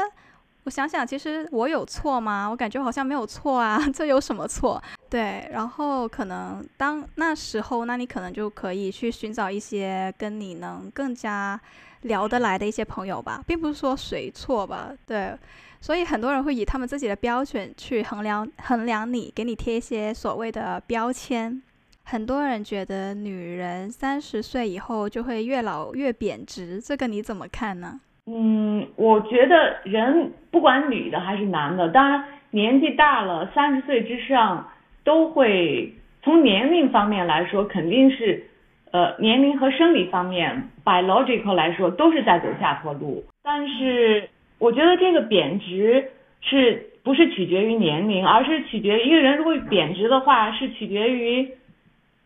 [0.66, 2.48] 我想想，其实我有错吗？
[2.48, 4.82] 我感觉好像没有错啊， 这有什么错？
[5.10, 11.60] 对，然后可能当那时候，那你可能就可以去寻找一些跟你能更加
[12.04, 15.38] 聊得来的一些朋友吧，并不是说谁错吧，对。
[15.82, 21.62] 所以很多人会以他们自己的标准去衡量衡量你，给你贴一些所谓的标签。
[22.06, 28.00] 很多人觉得女人三十岁以后就会越老越贬值，这个你怎么看呢？
[28.26, 34.70] 嗯，我觉得人不管女的还是男的，当然年纪大了三十岁之上
[35.04, 38.44] 都会从年龄方面来说，肯定是
[38.92, 44.30] 呃年龄和生理方面 biological 来说都是在走下坡路，但是。
[44.60, 46.10] 我觉得这个贬值
[46.40, 51.50] 是不是取决于年龄，而是取决于一个人如果贬值的话，是取决于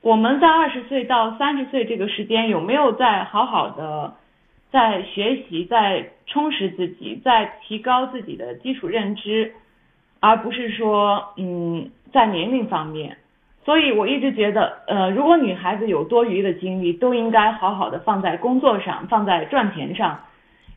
[0.02, 4.14] 我们在二十岁到三十岁这个时间有没有在好好的
[4.72, 9.54] 在学习，在充实自己，在提高自己的基础认知，
[10.20, 13.18] 而不是说嗯在年龄方面。
[13.66, 20.20] 所以我一直觉得，呃，如果女孩子有多余的精力，都应该好好的放在工作上，放在赚钱上，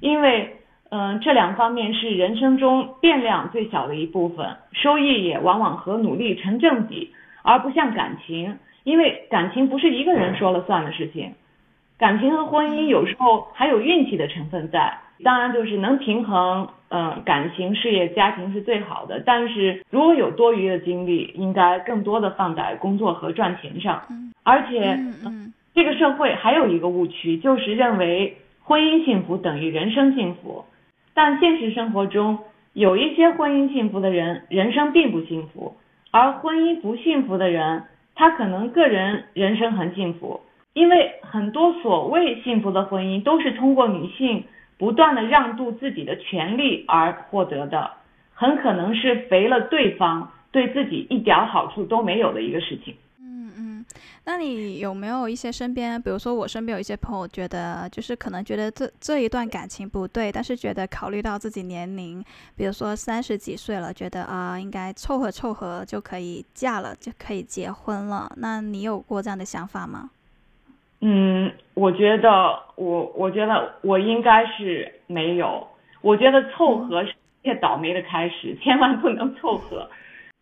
[0.00, 0.57] 因为。
[0.92, 11.33] 嗯，这两方面是人生中变量最小的一部分，收益也往往和努力成正比，而不像感情，因为感情不是一个人说了算的事情，
[12.00, 14.98] 感情和婚姻有时候还有运气的成分在。
[15.22, 19.22] 当然，就是能平衡，嗯，感情、事业、家庭是最好的。
[19.26, 24.02] 但是如果有多余的精力，应该更多的放在工作和赚钱上。
[24.42, 24.98] 而且，
[25.74, 30.64] 这个社会还有一个误区，就是认为婚姻幸福等于人生幸福。
[31.12, 32.38] 但现实生活中，
[32.72, 35.76] 有一些婚姻幸福的人，人生并不幸福；
[36.10, 37.84] 而婚姻不幸福的人，
[38.14, 40.40] 他可能个人人生很幸福。
[40.72, 44.44] 因为很多所谓幸福的婚姻，都是通过女性
[44.78, 47.90] 不断的让渡自己的权利而获得的，
[48.33, 52.94] 很可能是肥了对方，对自己一点好处都没有的一个事情。
[53.18, 53.85] 嗯嗯
[54.24, 62.22] 那你有没有一些身边，比如说我身边有一些朋友，觉得就是可能觉得这这一段感情不对，但是觉得考虑到自己年龄，
[62.54, 68.30] 比如说三十几岁了，觉得啊应该凑合凑合就可以嫁了，就可以结婚了。
[68.37, 70.11] 那你有过这样的想法吗？
[71.00, 75.66] 嗯，我觉得我我觉得我应该是没有。
[76.02, 77.10] 我觉得凑合是
[77.42, 79.88] 一切倒霉的开始，千万不能凑合。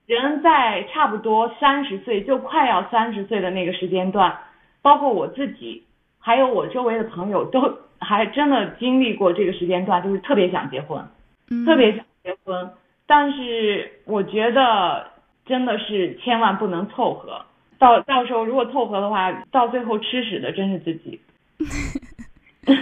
[0.06, 4.36] 人在差不多三十岁，就快要三十岁的那个时间段，
[4.82, 5.84] 包括我自己，
[6.18, 11.04] 还有我周围的朋友，都还真的经历过这个时间段，就是特别想结婚，
[11.66, 12.70] 特别想结婚。
[13.06, 15.06] 但是我觉得
[15.44, 17.44] 真的是千万不能凑合，
[17.78, 21.20] 到到时候如果凑合的话，到最后吃屎的真是自己。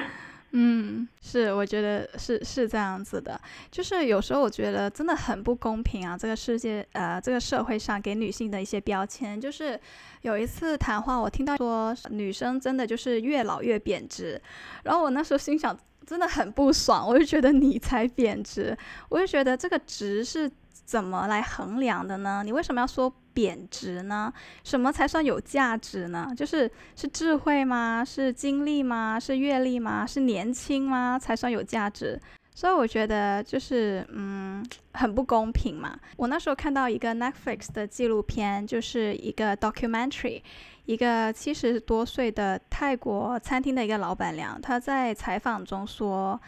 [0.58, 3.38] 嗯，是，我觉得是是这样子的，
[3.70, 9.78] 就是有时候我觉得真的很不公平啊，这个世界，呃，这个社会上给女性的一些标签，就是
[10.22, 14.40] 有一次谈话，我听到说女生真的就是越老越贬值，
[14.84, 18.74] 然后我那时候心想，真的很不爽，我就觉得你才贬值，
[19.10, 20.50] 我就觉得这个值是。
[20.86, 22.42] 怎么来衡量的呢？
[22.44, 24.32] 你为什么要说贬值呢？
[24.62, 26.32] 什么才算有价值呢？
[26.36, 28.04] 就是是智慧吗？
[28.04, 29.18] 是经历吗？
[29.18, 30.06] 是阅历吗？
[30.06, 31.18] 是年轻吗？
[31.18, 32.18] 才算有价值？
[32.54, 35.98] 所以我觉得就是嗯，很不公平嘛。
[36.16, 40.40] 我那时候看到一个 Netflix 的纪录片，就是一个 documentary，
[40.86, 46.40] 一个七十多岁的泰国餐厅的一个老板娘，她在采访中说，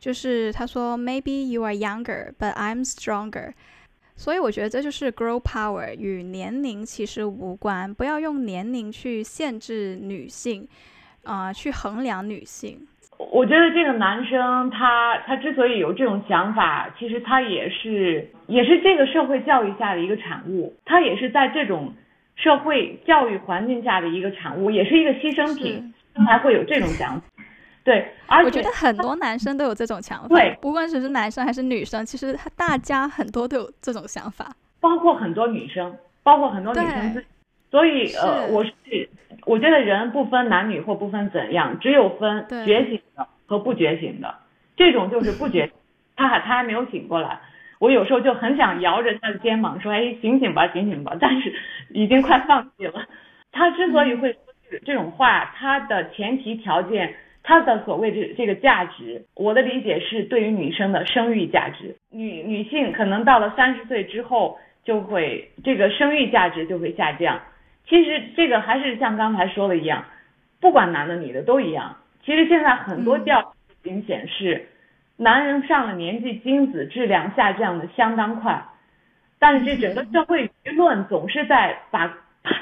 [0.00, 3.52] 就是她说 Maybe you are younger, but I'm stronger。
[4.14, 10.68] 所以我觉得这就是 grow power 与年龄其实无关，不要用年龄去限制女性，
[11.24, 12.86] 啊，去衡量女性。
[13.30, 21.92] 我觉得这个男生他他之所以有这种想法，其实他也是也是这个社会教育下的一个产物，他也是在这种
[22.36, 25.94] 社会教育环境下的一个产物，也是一个牺牲品，
[26.26, 27.26] 才会有这种想法。
[27.84, 37.24] 对，而且我觉得很多男生都有这种想法，对，不管只是男生还是女生，其实他大家很多都有这种想法，包括很多女生，包括很多女生自，
[37.70, 38.72] 所以呃，我是
[39.46, 44.34] 我觉得人不分男女或不分怎样，只有分觉醒的和不觉醒的，
[44.76, 45.70] 这种就是不觉，
[46.16, 47.40] 他还他还没有醒过来。
[47.80, 51.52] 我有时候就很想摇着他的肩膀说：“哎，醒醒吧，醒醒吧！”但是
[51.90, 53.04] 已经快放弃了。
[53.50, 57.12] 他之所以会说这种话，他的前提条件，
[57.42, 61.96] 他的所谓这这个价值，我的理解是对于女生的生育价值。
[62.10, 67.40] 女女性可能到了三十岁之后，就会这个生育价值就会下降。
[67.88, 70.04] 其实这个还是像刚才说的一样，
[70.60, 71.96] 不管男的女的都一样。
[72.24, 73.48] 其实现在很多调查
[73.82, 74.68] 已经显示，
[75.16, 78.62] 男人上了年纪，精子质量下降的相当快。
[79.40, 82.16] 但是这整个社会舆论总是在把，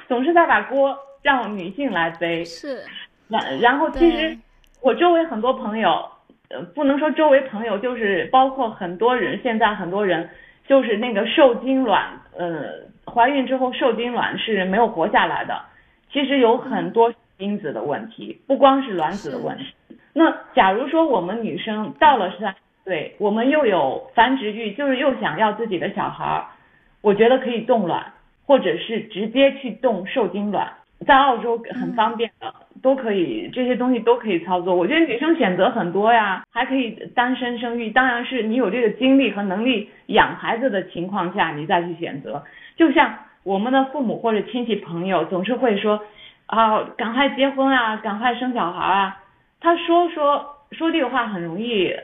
[0.09, 2.43] 总是在把锅让女性来背。
[2.47, 2.83] 是。
[3.29, 4.37] 然然后其实
[4.83, 6.11] 我周围很多朋友，
[6.49, 10.31] 呃，不能说周围朋友，就是包括很多人，现在很多人
[10.67, 12.89] 就是那个受精卵，呃。
[13.07, 15.63] 怀孕之后受精卵是没有活下来的，
[16.13, 19.65] 其实有很多精子的问题，不光是卵子的问题。
[20.13, 26.47] 那假如说我们女生到了三十岁，我们又有繁殖欲，就是又想要自己的小孩儿，
[27.03, 28.13] 我觉得可以冻卵，
[28.47, 30.73] 或者是直接去冻受精卵，
[31.05, 34.75] 在澳洲很方便的，都可以，这些东西都可以操作。
[34.75, 42.43] 我觉得女生选择很多呀，还可以单身生育，当然是你有这个精力和能力养孩子的情况下，你再去选择。
[42.77, 46.03] 就像我们的父母或者亲戚朋友总是会说，
[46.47, 49.19] 啊，赶快结婚啊，赶快生小孩啊。
[49.61, 51.95] 他说说说这个话很容易，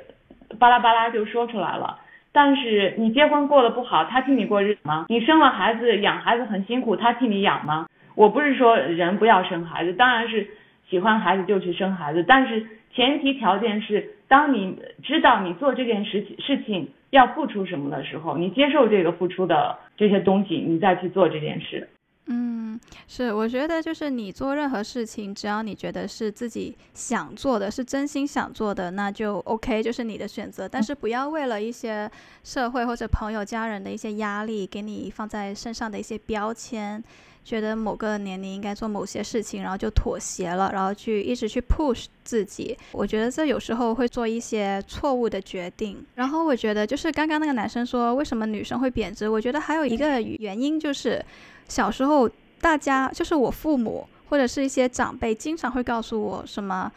[0.59, 1.99] 巴拉巴拉就说出来了。
[2.33, 5.07] 但是你结婚过得不好，他替你过日子吗？
[5.09, 7.87] 你生了孩子养孩子很辛苦，他替你养吗？
[8.15, 10.47] 我不是说人不要生孩子，当然是
[10.89, 16.89] 喜欢孩子就去生孩子，但是前提条件是，当你知道你做这件事情事情。
[17.11, 21.89] 要付出什么的时候，你接受这个付出的这些东西，你再去做这件事。
[22.27, 30.69] 嗯，是，我觉得就是你做任何事情，只要你觉得是自己想做的，是真心想做的，那就 OK，就是你的选择。
[30.69, 32.11] 但是不要为了一些
[32.43, 37.03] 社会或者朋友、家人的一些压力，给你放在身上的一些标签。
[37.47, 42.77] 觉得某个年龄应该做某些事情，然后就妥协了，然后去一直去 push 自己。
[42.91, 46.05] 我觉得这有时候会做一些错误的决定。
[46.17, 51.25] 然后我觉得就是刚刚那个男生说为什么女生会贬值，我觉得还有一个原因就是
[51.69, 52.29] 小时候
[52.61, 56.91] 大家就是我父母或者是一些长辈经常会告诉我什么。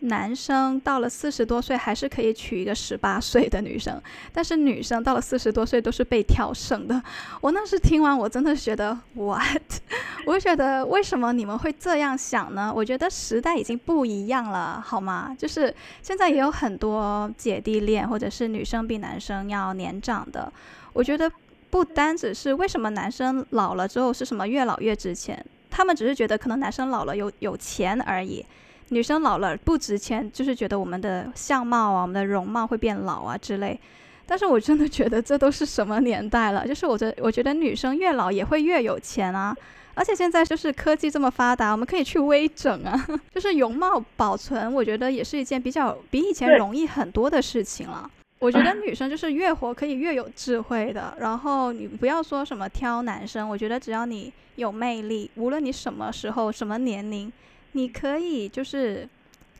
[0.00, 4.00] 男生到了四十多岁还是可以娶一个十八岁的女生，
[4.32, 7.02] 但是女生到了四十多岁都是被挑剩的。
[7.40, 9.62] 我那时听完，我真的觉得 what？
[10.26, 12.72] 我觉得为什么你们会这样想呢？
[12.74, 15.36] 我觉得时代已经不一样了，好吗？
[15.38, 20.50] 就是现在也有很多姐弟恋，或者是女生比男生要年长的。
[20.92, 21.30] 我觉得
[21.68, 28.44] 不单只是为什么男生老了之后是什么越老越值钱，他们只是觉得可能男生老了有有钱而已。
[28.90, 33.78] 女生老了不值钱，就是觉得我们的相貌啊，我们的容貌会变老啊之类。
[34.26, 36.66] 但是我真的觉得这都是什么年代了？
[36.68, 39.56] 就是我觉我觉得女生越老也会越有钱啊。
[39.94, 48.08] 而且现在就是科技这么发达，我们可以去微整啊， 就是容貌保存，我觉得也是一件比较比以前容易很多的事情了。
[48.38, 51.14] 我觉得女生就是越活可以越有智慧的。
[51.18, 57.30] 然后你不要说什么挑男生，我觉得只要你有魅力，无论你什么时候、什么年龄。
[57.72, 59.08] 你可以就是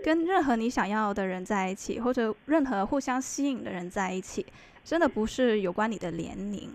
[0.04, 4.44] 跟任何你想要的人在一起，或者任何互相吸引的人在一起，
[4.84, 6.68] 真的不是有关你的年龄，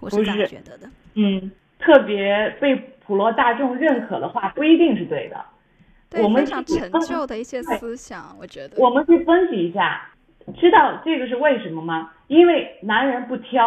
[0.00, 0.90] 我是这样觉得的。
[1.14, 5.44] 嗯，特别被普罗大众认可的话，不一定是对的。
[6.10, 8.76] 对，非常陈旧的一些思想，我觉得。
[8.82, 10.08] 我们去分析一下，
[10.58, 12.10] 知道这个是为什么吗？
[12.28, 13.62] 因为男人不挑，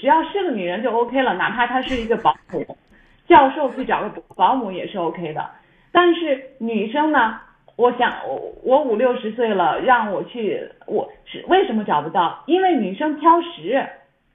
[0.00, 2.76] 只要是个女人就 OK 了，哪怕她是一个保姆、
[3.28, 5.50] 教授，去找个保姆也是 OK 的。
[5.92, 7.40] 但是女生呢？
[7.76, 12.42] 我想我我五六十岁了，让我去，我是为什么找不到？
[12.46, 13.86] 因为女生挑食，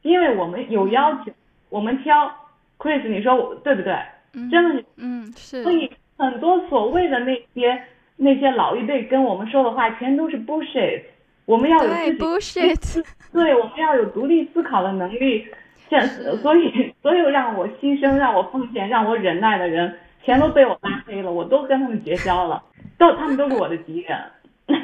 [0.02, 1.32] 因为我们有要求，
[1.68, 2.32] 我们挑。
[2.80, 3.94] Chris，你说对不对？
[4.50, 5.64] 真的是，嗯是。
[5.64, 7.84] 所以很多所谓的那些
[8.16, 11.02] 那些老一辈跟我们说的话，全都是 bullshit。
[11.46, 13.06] 我们要有自己 bullshit。
[13.34, 15.46] 对，我们要有独立思考的能力。
[15.90, 16.00] 这
[16.38, 19.94] 所以所有让我牺牲、让我奉献、让我忍耐的人。
[20.24, 22.64] 全都被我拉黑了，我都跟他们绝交了，
[22.98, 24.32] 都他们都是我的敌人。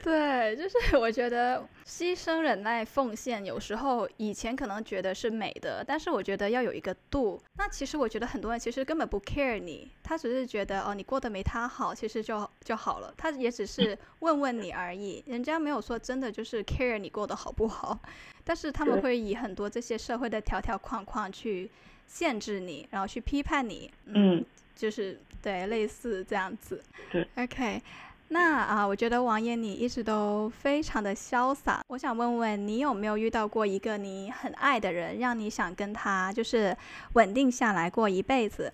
[0.00, 7.38] 对，就是我觉得牺牲、忍耐、奉献，有时候以前可能觉得是美的，但是我觉得要有一个度。
[7.56, 13.12] 那其实我觉得很多人其实根本不 care 你，他只是觉得哦你过得没他好，其实就就好了。
[13.18, 17.98] 他也只是 问问你而已，人家没有说真的就是 care 你过得好不好。
[18.44, 21.70] 但是他们会以很多这些社会的条条框框去。
[22.08, 24.44] 限制你，然后去批判你，嗯，
[24.74, 26.82] 就是对，类似这样子。
[27.12, 27.80] 对，OK，
[28.28, 31.80] 那啊，我觉得王爷你一直都非常的潇洒。
[31.86, 36.76] 我想问问你有没有遇到过一个你很爱的人，让你想跟他就是
[37.12, 38.72] 稳定下来过一辈子？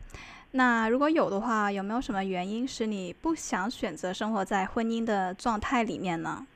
[0.53, 6.47] 那如果有的话，有没有什么原因使你不想选择生活在婚姻的状态里面呢？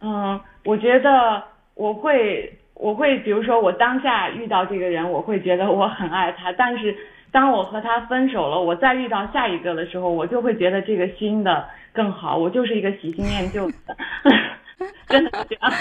[0.00, 1.44] 嗯，我觉得
[1.74, 6.96] 我会，我会，比如说我当下遇到这个人，我会觉得我很爱他，但是
[7.30, 11.68] 当我和他分手了，我再遇到下一个的时候，我就会觉得这个新的。
[11.90, 13.74] 更好，我就是一个喜新厌旧的，
[15.08, 15.72] 真的这样。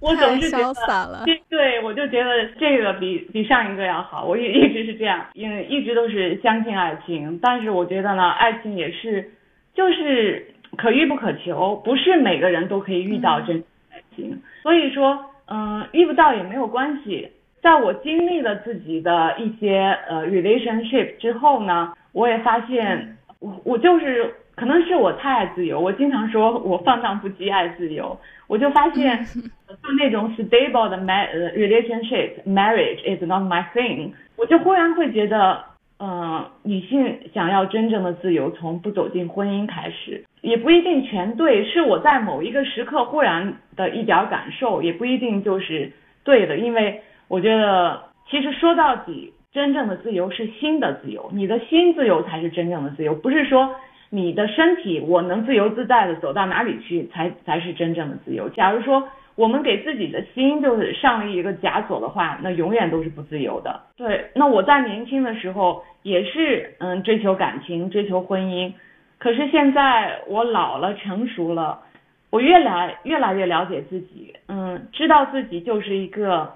[0.00, 4.24] 我总是觉得，对，我就觉得这个比比上一个要好。
[4.24, 7.38] 我也一直是这样，因为一直都是相信爱情。
[7.40, 9.30] 但是我觉得呢，爱情也是，
[9.74, 14.42] 就是可遇不可求，不是每个人都可以遇到真爱情。
[14.64, 17.30] 所以说，嗯，遇不到也没有关系。
[17.62, 24.34] 在我经历了自己的一些呃 relationship 之后呢，我也发现，我我就是。
[24.56, 28.14] 可能是我太爱自由，我经常说我放荡不羁爱自由，
[28.46, 35.64] 我就发现， 就那种 stable 的 ma relationship marriage is not my thing，我就忽然会觉得，
[36.00, 45.92] 嗯，女性想要真正的自由，从不走进婚姻开始，也不一定全对，是我在某一个时刻忽然的一点感受，也不一定就是
[46.24, 53.76] 对的，因为我觉得其实说到底，真正的自由是心的自由，你的心自由才是真正的自由，不是说。
[54.12, 58.48] 你的身体，我能自由自在的走到哪里去，才才是真正的自由。
[58.48, 59.08] 假如说
[59.40, 63.80] 我们给自己的心就是上了一个枷锁的话，那永远都是不自由的。
[63.96, 68.70] 对，那我在年轻的时候也是，嗯，追求感情，追求婚姻。
[69.16, 71.80] 可是现在我老了，成熟了，
[72.28, 76.52] 我越来越来越了解自己，嗯，知道自己就是一个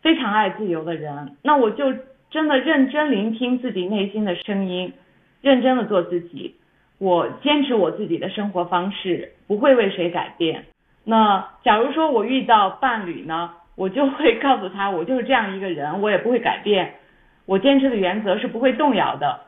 [0.00, 1.36] 非常爱自由的人。
[1.42, 1.92] 那我就
[2.30, 4.92] 真的认真聆听自己内心的声音，
[5.42, 6.54] 认真的做自己。
[6.98, 10.66] 我坚持我自己的生活方式，不会为谁改变。
[11.10, 16.96] 那假如说我遇到伴侣呢，我就会告诉他， 我就是这样一个人，我也不会改变。
[17.46, 19.40] 我坚持的原则是不会动摇的。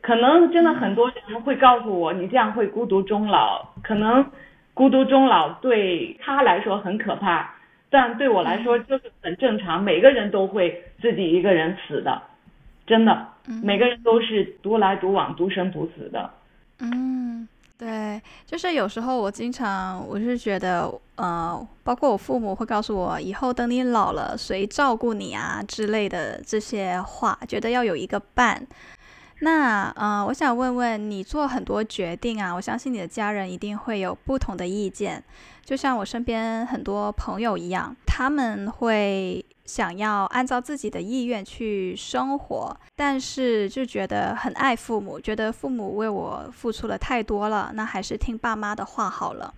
[0.00, 3.66] 可能真的很多人会告诉我，你这样会孤独终老。
[3.82, 4.24] 可能
[4.72, 7.52] 孤独终老对他来说很可怕，
[7.90, 9.82] 但对我来说就是很正常。
[9.82, 12.22] 每个人都会自己一个人死的，
[12.86, 13.26] 真的，
[13.64, 16.30] 每个人都是独来独往、独生独死的。
[16.80, 17.48] 嗯，
[17.78, 28.66] 对，就是有时候我经常我是觉得，呃，包括我父母会告诉我，以后等你老了，谁照顾你啊之类的这些话，觉得要有一个伴。
[29.40, 35.22] 那，呃，我想问问你，做很多决定啊，我相信你的家人一定会有不同的意见，
[35.64, 39.44] 就像我身边很多朋友一样，他们会。
[39.68, 49.52] 想要按照自己的意愿去生活，但是就觉得很爱父母，觉得父母为我付出了太多了，那还是听爸妈的话好了。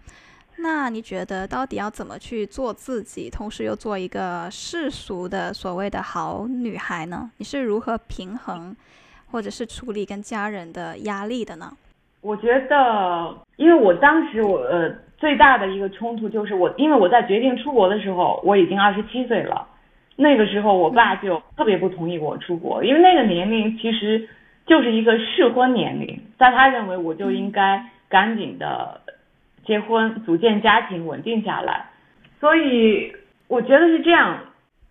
[0.56, 7.30] 那你觉得到底要怎么去做自己，同时又做一个世俗的所谓的好女孩呢？
[7.36, 8.74] 你是如何平衡，
[9.30, 11.70] 或者是处理跟家人的压力的呢？
[12.22, 19.66] 我觉得，因为我当时我呃最大的一个冲突就是我，因为我在决定出国的时候，我已经二十七岁了。
[20.16, 24.28] 那个时候，我爸就特别不同意我出国，因为那个年龄其实
[24.66, 29.00] 就是一个适婚年龄，在他认为我就应该赶紧的
[29.64, 31.86] 结婚，组建家庭，稳定下来。
[32.38, 33.10] 所以
[33.48, 34.38] 我觉得是这样，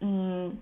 [0.02, 0.58] 嗯，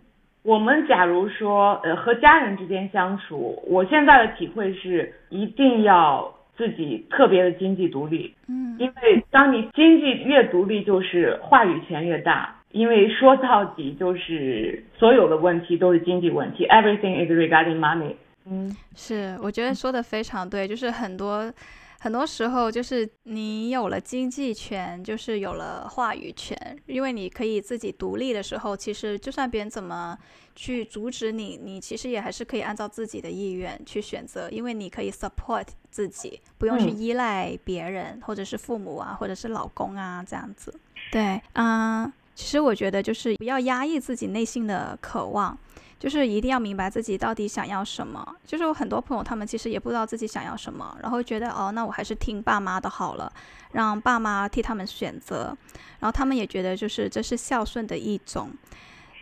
[0.48, 12.56] 我们假如说呃和家人之间相处，我现在的体会是一定要自己特别的经济独立，嗯，因为当你经济越独立，就是话语权越大。
[12.72, 18.14] 因为说到底就是所有的问题都是经济问题，everything is regarding money。
[18.46, 21.52] 嗯，是，我觉得说的非常对，就是很多
[22.00, 30.18] 很多时候就是你有了经济权，就是有了话语权，因为你可以自己独立的时候，其实就算别人怎么
[30.56, 40.74] 去阻止你，你其实也还是可以按照自己的意愿去选择，因为你可以 support 自己，不用去依赖别人，或者是父母啊，或者是老公啊这样子。
[41.12, 42.12] 对，嗯。
[42.36, 45.58] 其实我觉得就是不要压抑自己内心的渴望，
[46.00, 48.36] 就是一定要明白自己到底想要什么。
[48.46, 53.32] 就是有很多朋友他们其实也不知道自己想要什么，然后觉得哦，那我还是听爸妈的好了，
[53.72, 55.58] 让爸妈替他们选择，
[56.00, 58.52] 然后他们也觉得就是这是孝顺的一种，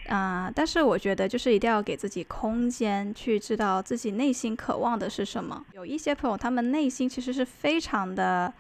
[0.08, 5.66] 啊，但是我觉得就是一定要给自己空间去知道自己内心渴望的是什么。
[5.74, 8.54] 有一些朋友他们内心其实是非常的。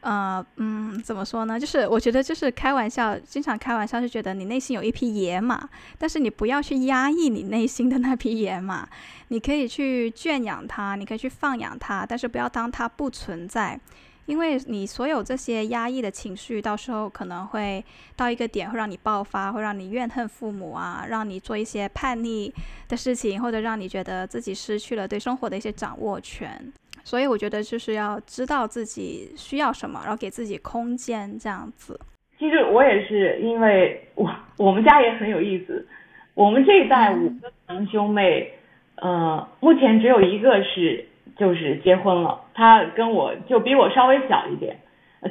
[0.00, 1.58] 呃，嗯，怎么说呢？
[1.58, 5.68] 就是我觉得，就是开玩笑，经常开玩笑，就觉得你内心有一匹野马，
[5.98, 8.88] 但是你不要去压抑你内心的那匹野马，
[9.28, 13.78] 你可以去圈养它，你可以去放养它，但是不要当它不存在，
[14.26, 17.84] 因为你所有这些压抑的情绪，到时候可能会
[18.14, 22.54] 到一个点，会让你爆发，会让你怨恨父母啊，让你做一些叛逆
[22.86, 26.72] 的事情，或者让你觉得自己失去了对生活的一些掌握权。
[27.08, 31.98] 所以我觉得就是要知道自己需要什么，然后给自己空间，这样子。
[32.38, 35.88] 其实我也是，因为我我们家也很有意思，
[36.34, 38.52] 我们这一代五个堂兄妹，
[38.96, 41.06] 呃，目前只有一个是。
[41.36, 44.76] 就是结婚了，他跟我就比我稍微小一点，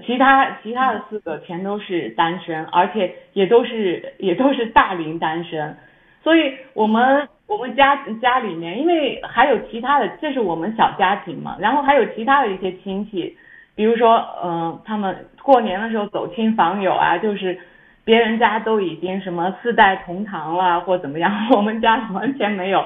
[0.05, 5.75] 其他其他的四个全都是单身，而且也都是也都是大龄单身，
[6.23, 13.35] 所以我们我们家家里面，因为还有其他的，这是我们小家庭嘛，然后还有其他的一些亲戚，
[13.73, 17.57] 比如说嗯，他们过年的时候走亲访友啊，就是
[18.03, 22.83] 别人家都已经什么四代同堂了或怎么样， 我们家完全没有，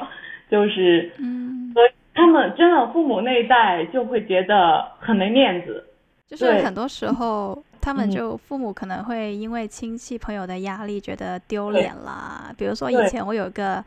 [0.49, 1.91] 就是嗯，所以。
[2.13, 5.81] 他们真的父母那一代就会觉得很没面子，
[6.27, 12.53] 就是很多时候他们就父母可能会因为亲戚朋友的压力觉得丢脸啦。
[12.57, 13.81] 比如说以前我有一个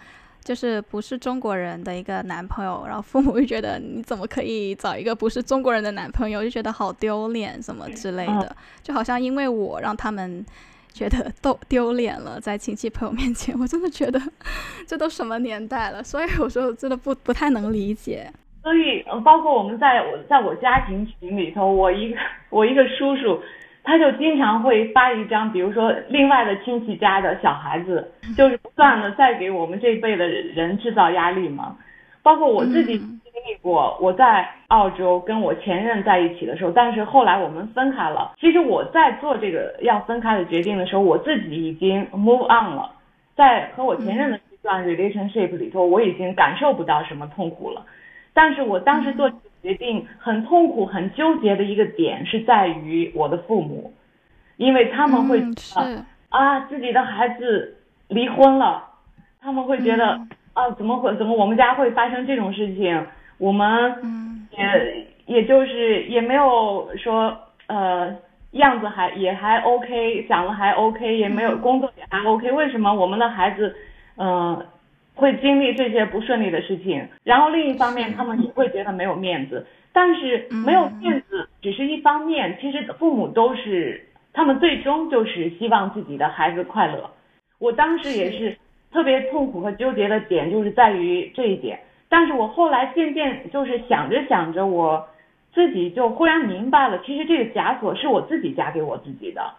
[0.45, 10.45] 就是不是中国人的一个男朋友，然后父母就觉得你怎么可以找一个不是中国人的男朋友，就觉得好丢脸什么之类的，就好像因为我让他们。
[10.95, 14.21] 觉得都丢脸了，在亲戚朋友面前，我真的觉得
[14.87, 18.31] 这都什么年代了，所以我说真的不不太能理解。
[18.63, 22.17] 所以，包括我们在我在我家庭群里头，我一个
[22.49, 23.43] 我一个叔叔，
[23.85, 31.77] 他就经常会发一张，比如说另外的亲戚家的小孩子，就是不断的在给我们这一辈的人制造压力嘛。
[32.23, 38.33] 包括我自己经历过，我在澳洲跟我前任在一起的时候，但是后来我们分开了。
[38.41, 42.91] 其实我在做这个要分开的决定的时候，我自己已经 move on 了，
[43.37, 47.85] 在和我前任的这段 relationship 里头，我已经感受不到什么痛苦了。
[48.33, 49.31] 但是我当时做
[49.65, 53.93] 决定很痛苦、很纠结的一个点是在于我的父母，
[54.59, 58.85] 因为他们会觉得啊，自己的孩子离婚了，
[59.41, 60.21] 他们会觉得。
[60.55, 61.13] 啊，怎么会？
[61.17, 63.05] 怎么我们家会发生这种事情？
[63.39, 67.37] 我们也也就是也没有说
[67.67, 68.15] 呃
[68.53, 73.75] 样子还也还 OK，长得还 OK，也没有工作也还 OK，为什么我们的孩子
[74.17, 74.65] 嗯
[75.15, 77.09] 会经历这些不顺利的事情？
[77.23, 87.11] 然后另一方面，他们也会觉得没有面子，但是没有面子只是一方面，其实父母都是他们最终就是希望自己的孩子快乐。
[87.59, 88.57] 我当时也是。
[88.95, 95.09] 特别痛苦和纠结的点就是在于这一点，但是我后来渐渐就是想着想着，我
[95.53, 99.53] 自己就忽然明白了，其实这个枷锁是我自己加给我自己的。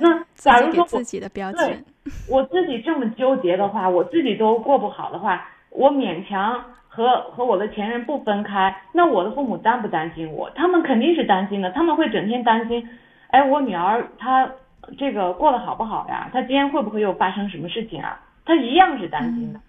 [0.00, 1.84] 那假如说自己的标签，
[2.28, 10.48] 我自己这么纠结的话，我自己都过不好的话，我勉强和和我的前任不分开，那我的父母担不担心我？
[10.54, 12.88] 他们肯定是担心的，他们会整天担心，
[13.28, 14.50] 哎，我女儿她
[14.96, 16.30] 这个过得好不好呀？
[16.32, 18.20] 她今天会不会又发生什么事情啊？
[18.44, 19.60] 她一样是担心的，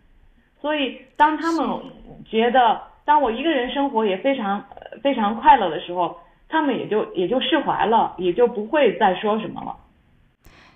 [0.62, 1.68] 所以当他们
[2.26, 4.64] 觉得当我一个人生活也非常
[5.02, 9.76] 非常快乐的时候，他们也就也就释怀了，也就不会再说什么了。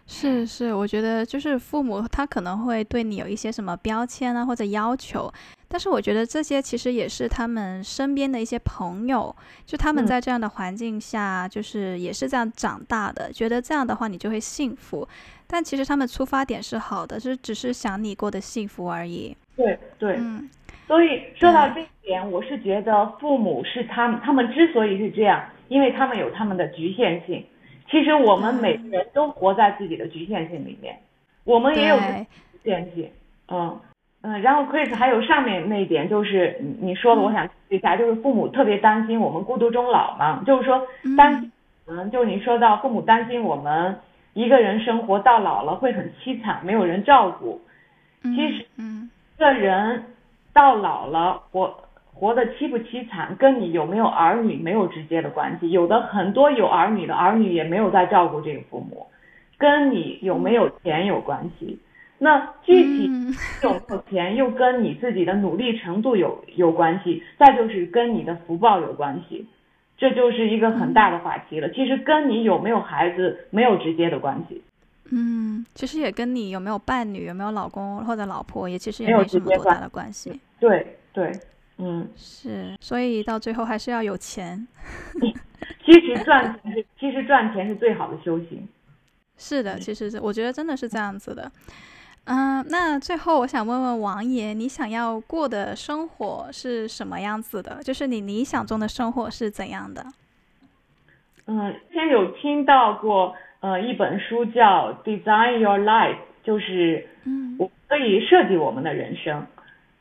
[0.10, 5.32] 是是，我觉得就是父母他可能会对你有一些什么标签啊或者要求，
[5.68, 9.36] 但是我觉得这些其实也是他们身边的一些朋友，
[9.66, 15.06] 就他们在这样的环境下，就是也是这样长大的，觉得这样的话你就会幸福。
[15.46, 19.36] 但其实他们出发点是好的，是只是想你过得幸福而已。
[19.58, 20.50] 对对，嗯，
[20.88, 27.46] 所以说到这一点，我是觉得父母是他们，他们之所以是这样，因为他们有他们的局限性。
[27.90, 30.98] 其实我们每个人都活在自己的局限性里面，
[31.44, 32.04] 我们也有局
[32.64, 33.10] 限性。
[33.50, 33.80] 嗯
[34.22, 41.52] 嗯，然后 Chris 还有上面那一点，就是你你说的，我想一下，就是父母特别担心我们孤独终老嘛，就是说担心，
[41.88, 43.98] 嗯，就你说到父母担心我们。
[44.34, 47.60] 一个人生活到老了会很凄惨，没有人照顾。
[48.22, 50.04] 其实，一个人
[50.54, 51.76] 到老了活
[52.20, 55.70] 活得凄不凄惨，跟你有没有儿女没有直接的关系。
[55.70, 59.06] 有的很多有儿女的儿女也没有在照顾这个父母，
[59.58, 61.80] 跟你有没有钱有关系。
[62.18, 63.12] 那具体
[63.62, 67.22] 有没有钱，又跟你自己的努力程度有有关系。
[67.38, 69.46] 再就是跟你的福报有关系。
[70.00, 74.64] 这就是一个很大的话题了，其实跟你有没有孩子没有直接的关系。
[75.12, 80.40] 嗯，其实也跟你有没有伴侣、有没有老公或者老婆，也其实也没什么多大的关系。
[80.60, 81.32] 对对，
[81.78, 84.68] 嗯，是，所以到最后还是要有钱。
[85.86, 88.68] 其实赚钱是，其实赚钱是最好的修行。
[89.38, 91.52] 是的，其实是，我觉得真的是这样子的。
[92.26, 97.82] 嗯，那最后我想问问王爷，你想要过的生活是什么样子的？
[97.84, 100.04] 就是你理想中的生活是怎样的？
[101.46, 109.48] 嗯，之前有听到过，呃，一本书叫《Design Your Life》，就是嗯我可以设计我们的人生。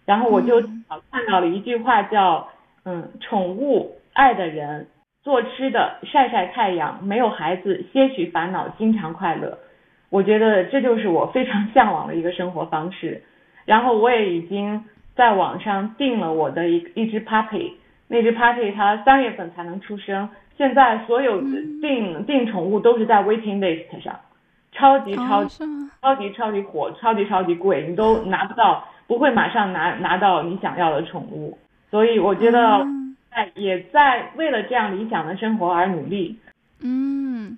[0.06, 0.62] 然后我就
[1.10, 2.48] 看到了一句话，叫
[2.84, 4.86] 嗯，宠物、爱的人、
[5.22, 9.58] 做吃的、晒晒太阳、没有孩子、些许烦恼、经常快乐。
[10.08, 13.22] 我觉得这就是我非常向往的一个生活方式。
[13.64, 14.84] 然后我也已经
[15.16, 17.72] 在网上订了我的一一只 puppy，
[18.06, 20.28] 那只 puppy 它三月份才能出生。
[20.56, 21.40] 现在所有
[21.82, 24.14] 订订宠物都是在 waiting list 上，
[24.70, 25.64] 超级超级
[26.00, 31.56] 超级超级火，超级超级贵，你都拿不到，不会马上拿拿到你想要的宠物。
[31.90, 32.86] 所以我觉得
[33.30, 36.38] 在也在为了这样理想的生活而努力。
[36.80, 37.56] 嗯。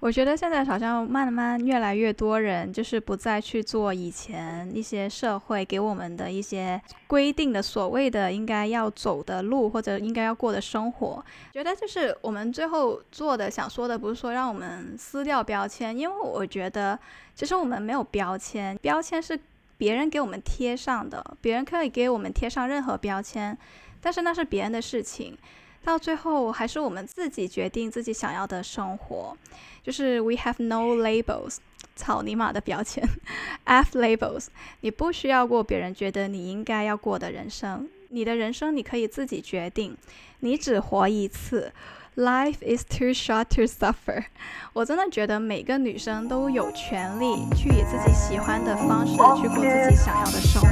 [0.00, 11.24] 我觉得现在好像慢慢越来越多人就是不再去做以前一些社会给我们的一些规定的所谓的应该要走的路或者应该要过的生活。
[11.52, 16.96] 觉得就是我们最后做的想说的不是说让我们撕掉标签，因为我觉得
[17.34, 19.36] 其实我们没有标签，标签是
[19.78, 23.56] 别人给我们贴上的，别人可以给我们贴上任何标签，
[24.02, 25.38] 但是那是别人的事情。
[25.84, 29.34] 到最后还是我们自己决定自己想要的生活，
[29.82, 31.58] 就是 we have no labels，
[31.94, 33.02] 草泥马的标签，
[33.64, 34.48] f labels，
[34.80, 39.96] 你不需要过别人觉得你应该要过的人生，你的人生你可以自己决定，
[40.40, 41.72] 你只活一次
[42.18, 44.24] ，life is too short to suffer。
[44.72, 50.68] 我真的觉得每个女生都有权利去以自己喜欢的方式去过自己想要的生活。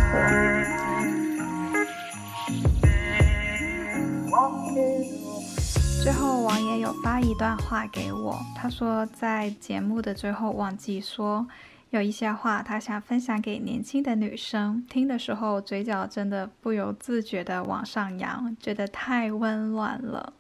[6.03, 11.47] 最后，王爷有发一段话给我，他说在节目的最后忘记说，
[11.91, 20.33] 有一些话他想分享给年轻的女生，听的时候嘴角真的不由自觉的往上扬，觉得太温暖了。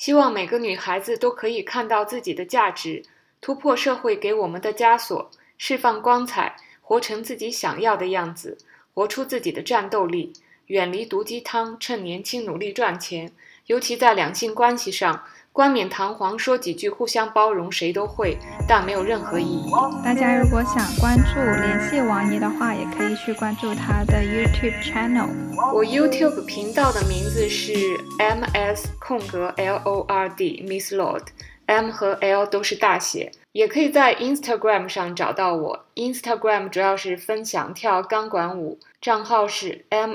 [0.00, 3.02] 希望每个女孩子都可以看到自己的价值，
[3.42, 8.56] 突破社会给我们的枷锁，释放光彩，活成自己想要的样子，
[8.94, 10.32] 活出自己的战斗力。
[10.68, 13.30] 远离毒鸡汤，趁年轻努力赚钱，
[13.66, 15.22] 尤其在两性关系上，
[15.52, 18.38] 冠冕堂皇说几句互相包容谁都会，
[18.68, 19.70] 但没有任何意义。
[20.04, 25.28] 大家如果想关注、联系王爷的话，也可以去关注他的 YouTube channel。
[25.74, 27.72] 我 YouTube 频道的名字是
[28.18, 33.32] M S 空格 L O R D Miss Lord，M 和 L 都是大写。
[33.52, 40.14] 也可以在 Instagram 上找到我，Instagram 主要是分享跳钢管舞，账号是 m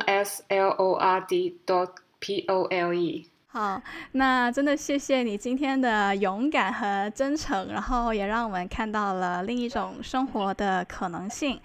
[3.55, 3.57] e。
[3.57, 3.81] 好，
[4.11, 11.57] 那真的谢谢你今天的勇敢和真诚，然后也让我们看到了另一种生活的可能性。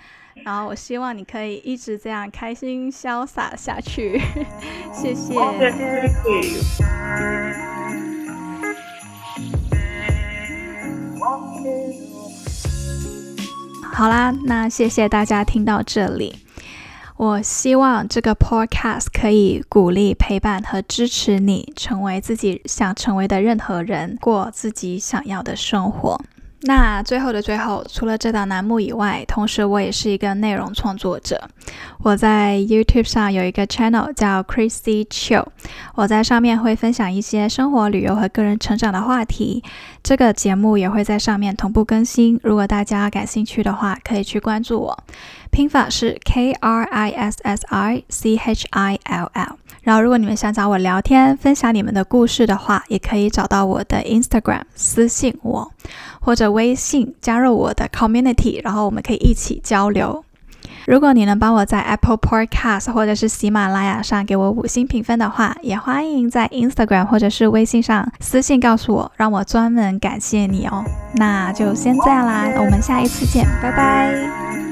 [0.44, 4.20] 然后我希望你可以一直这样开心潇洒下去，
[4.92, 5.34] 谢谢。
[13.92, 16.38] 好啦，那谢谢大家听到这里。
[17.20, 26.18] 我希望这个 podcast 可以鼓励、陪伴和支持你，成为自己想成为的任何人，过自己想要的生活。
[26.62, 31.48] 那最后的最后，除了这档栏目以外，同时我也是一个内容创作者。
[32.02, 35.46] 我在 YouTube 上有一个 channel 叫 Crazy Chill，
[35.94, 39.64] 我在上面会分享一些生活、旅游和个人成长的话题。
[40.02, 42.38] 这个节目也会在上面同步更新。
[42.42, 45.04] 如果大家感兴趣的话，可以去关注我。
[45.50, 49.56] 拼法是 K R I S S I C H I L L。
[49.82, 55.70] 然后，如果你们想找我聊天、分享你们的故事的话，也可以找到我的 Instagram 私信我，
[56.20, 60.24] 或者微信加入我的 Community，然后我们可以一起交流。
[60.86, 70.84] 如果你能帮我在 Apple Podcast 或者是喜马拉雅上给我五星评分的话，也欢迎在 Instagram 或者是微信上私信告诉我，让我专门感谢你哦。
[71.14, 74.69] 那就先这样啦，我们下一次见，拜拜。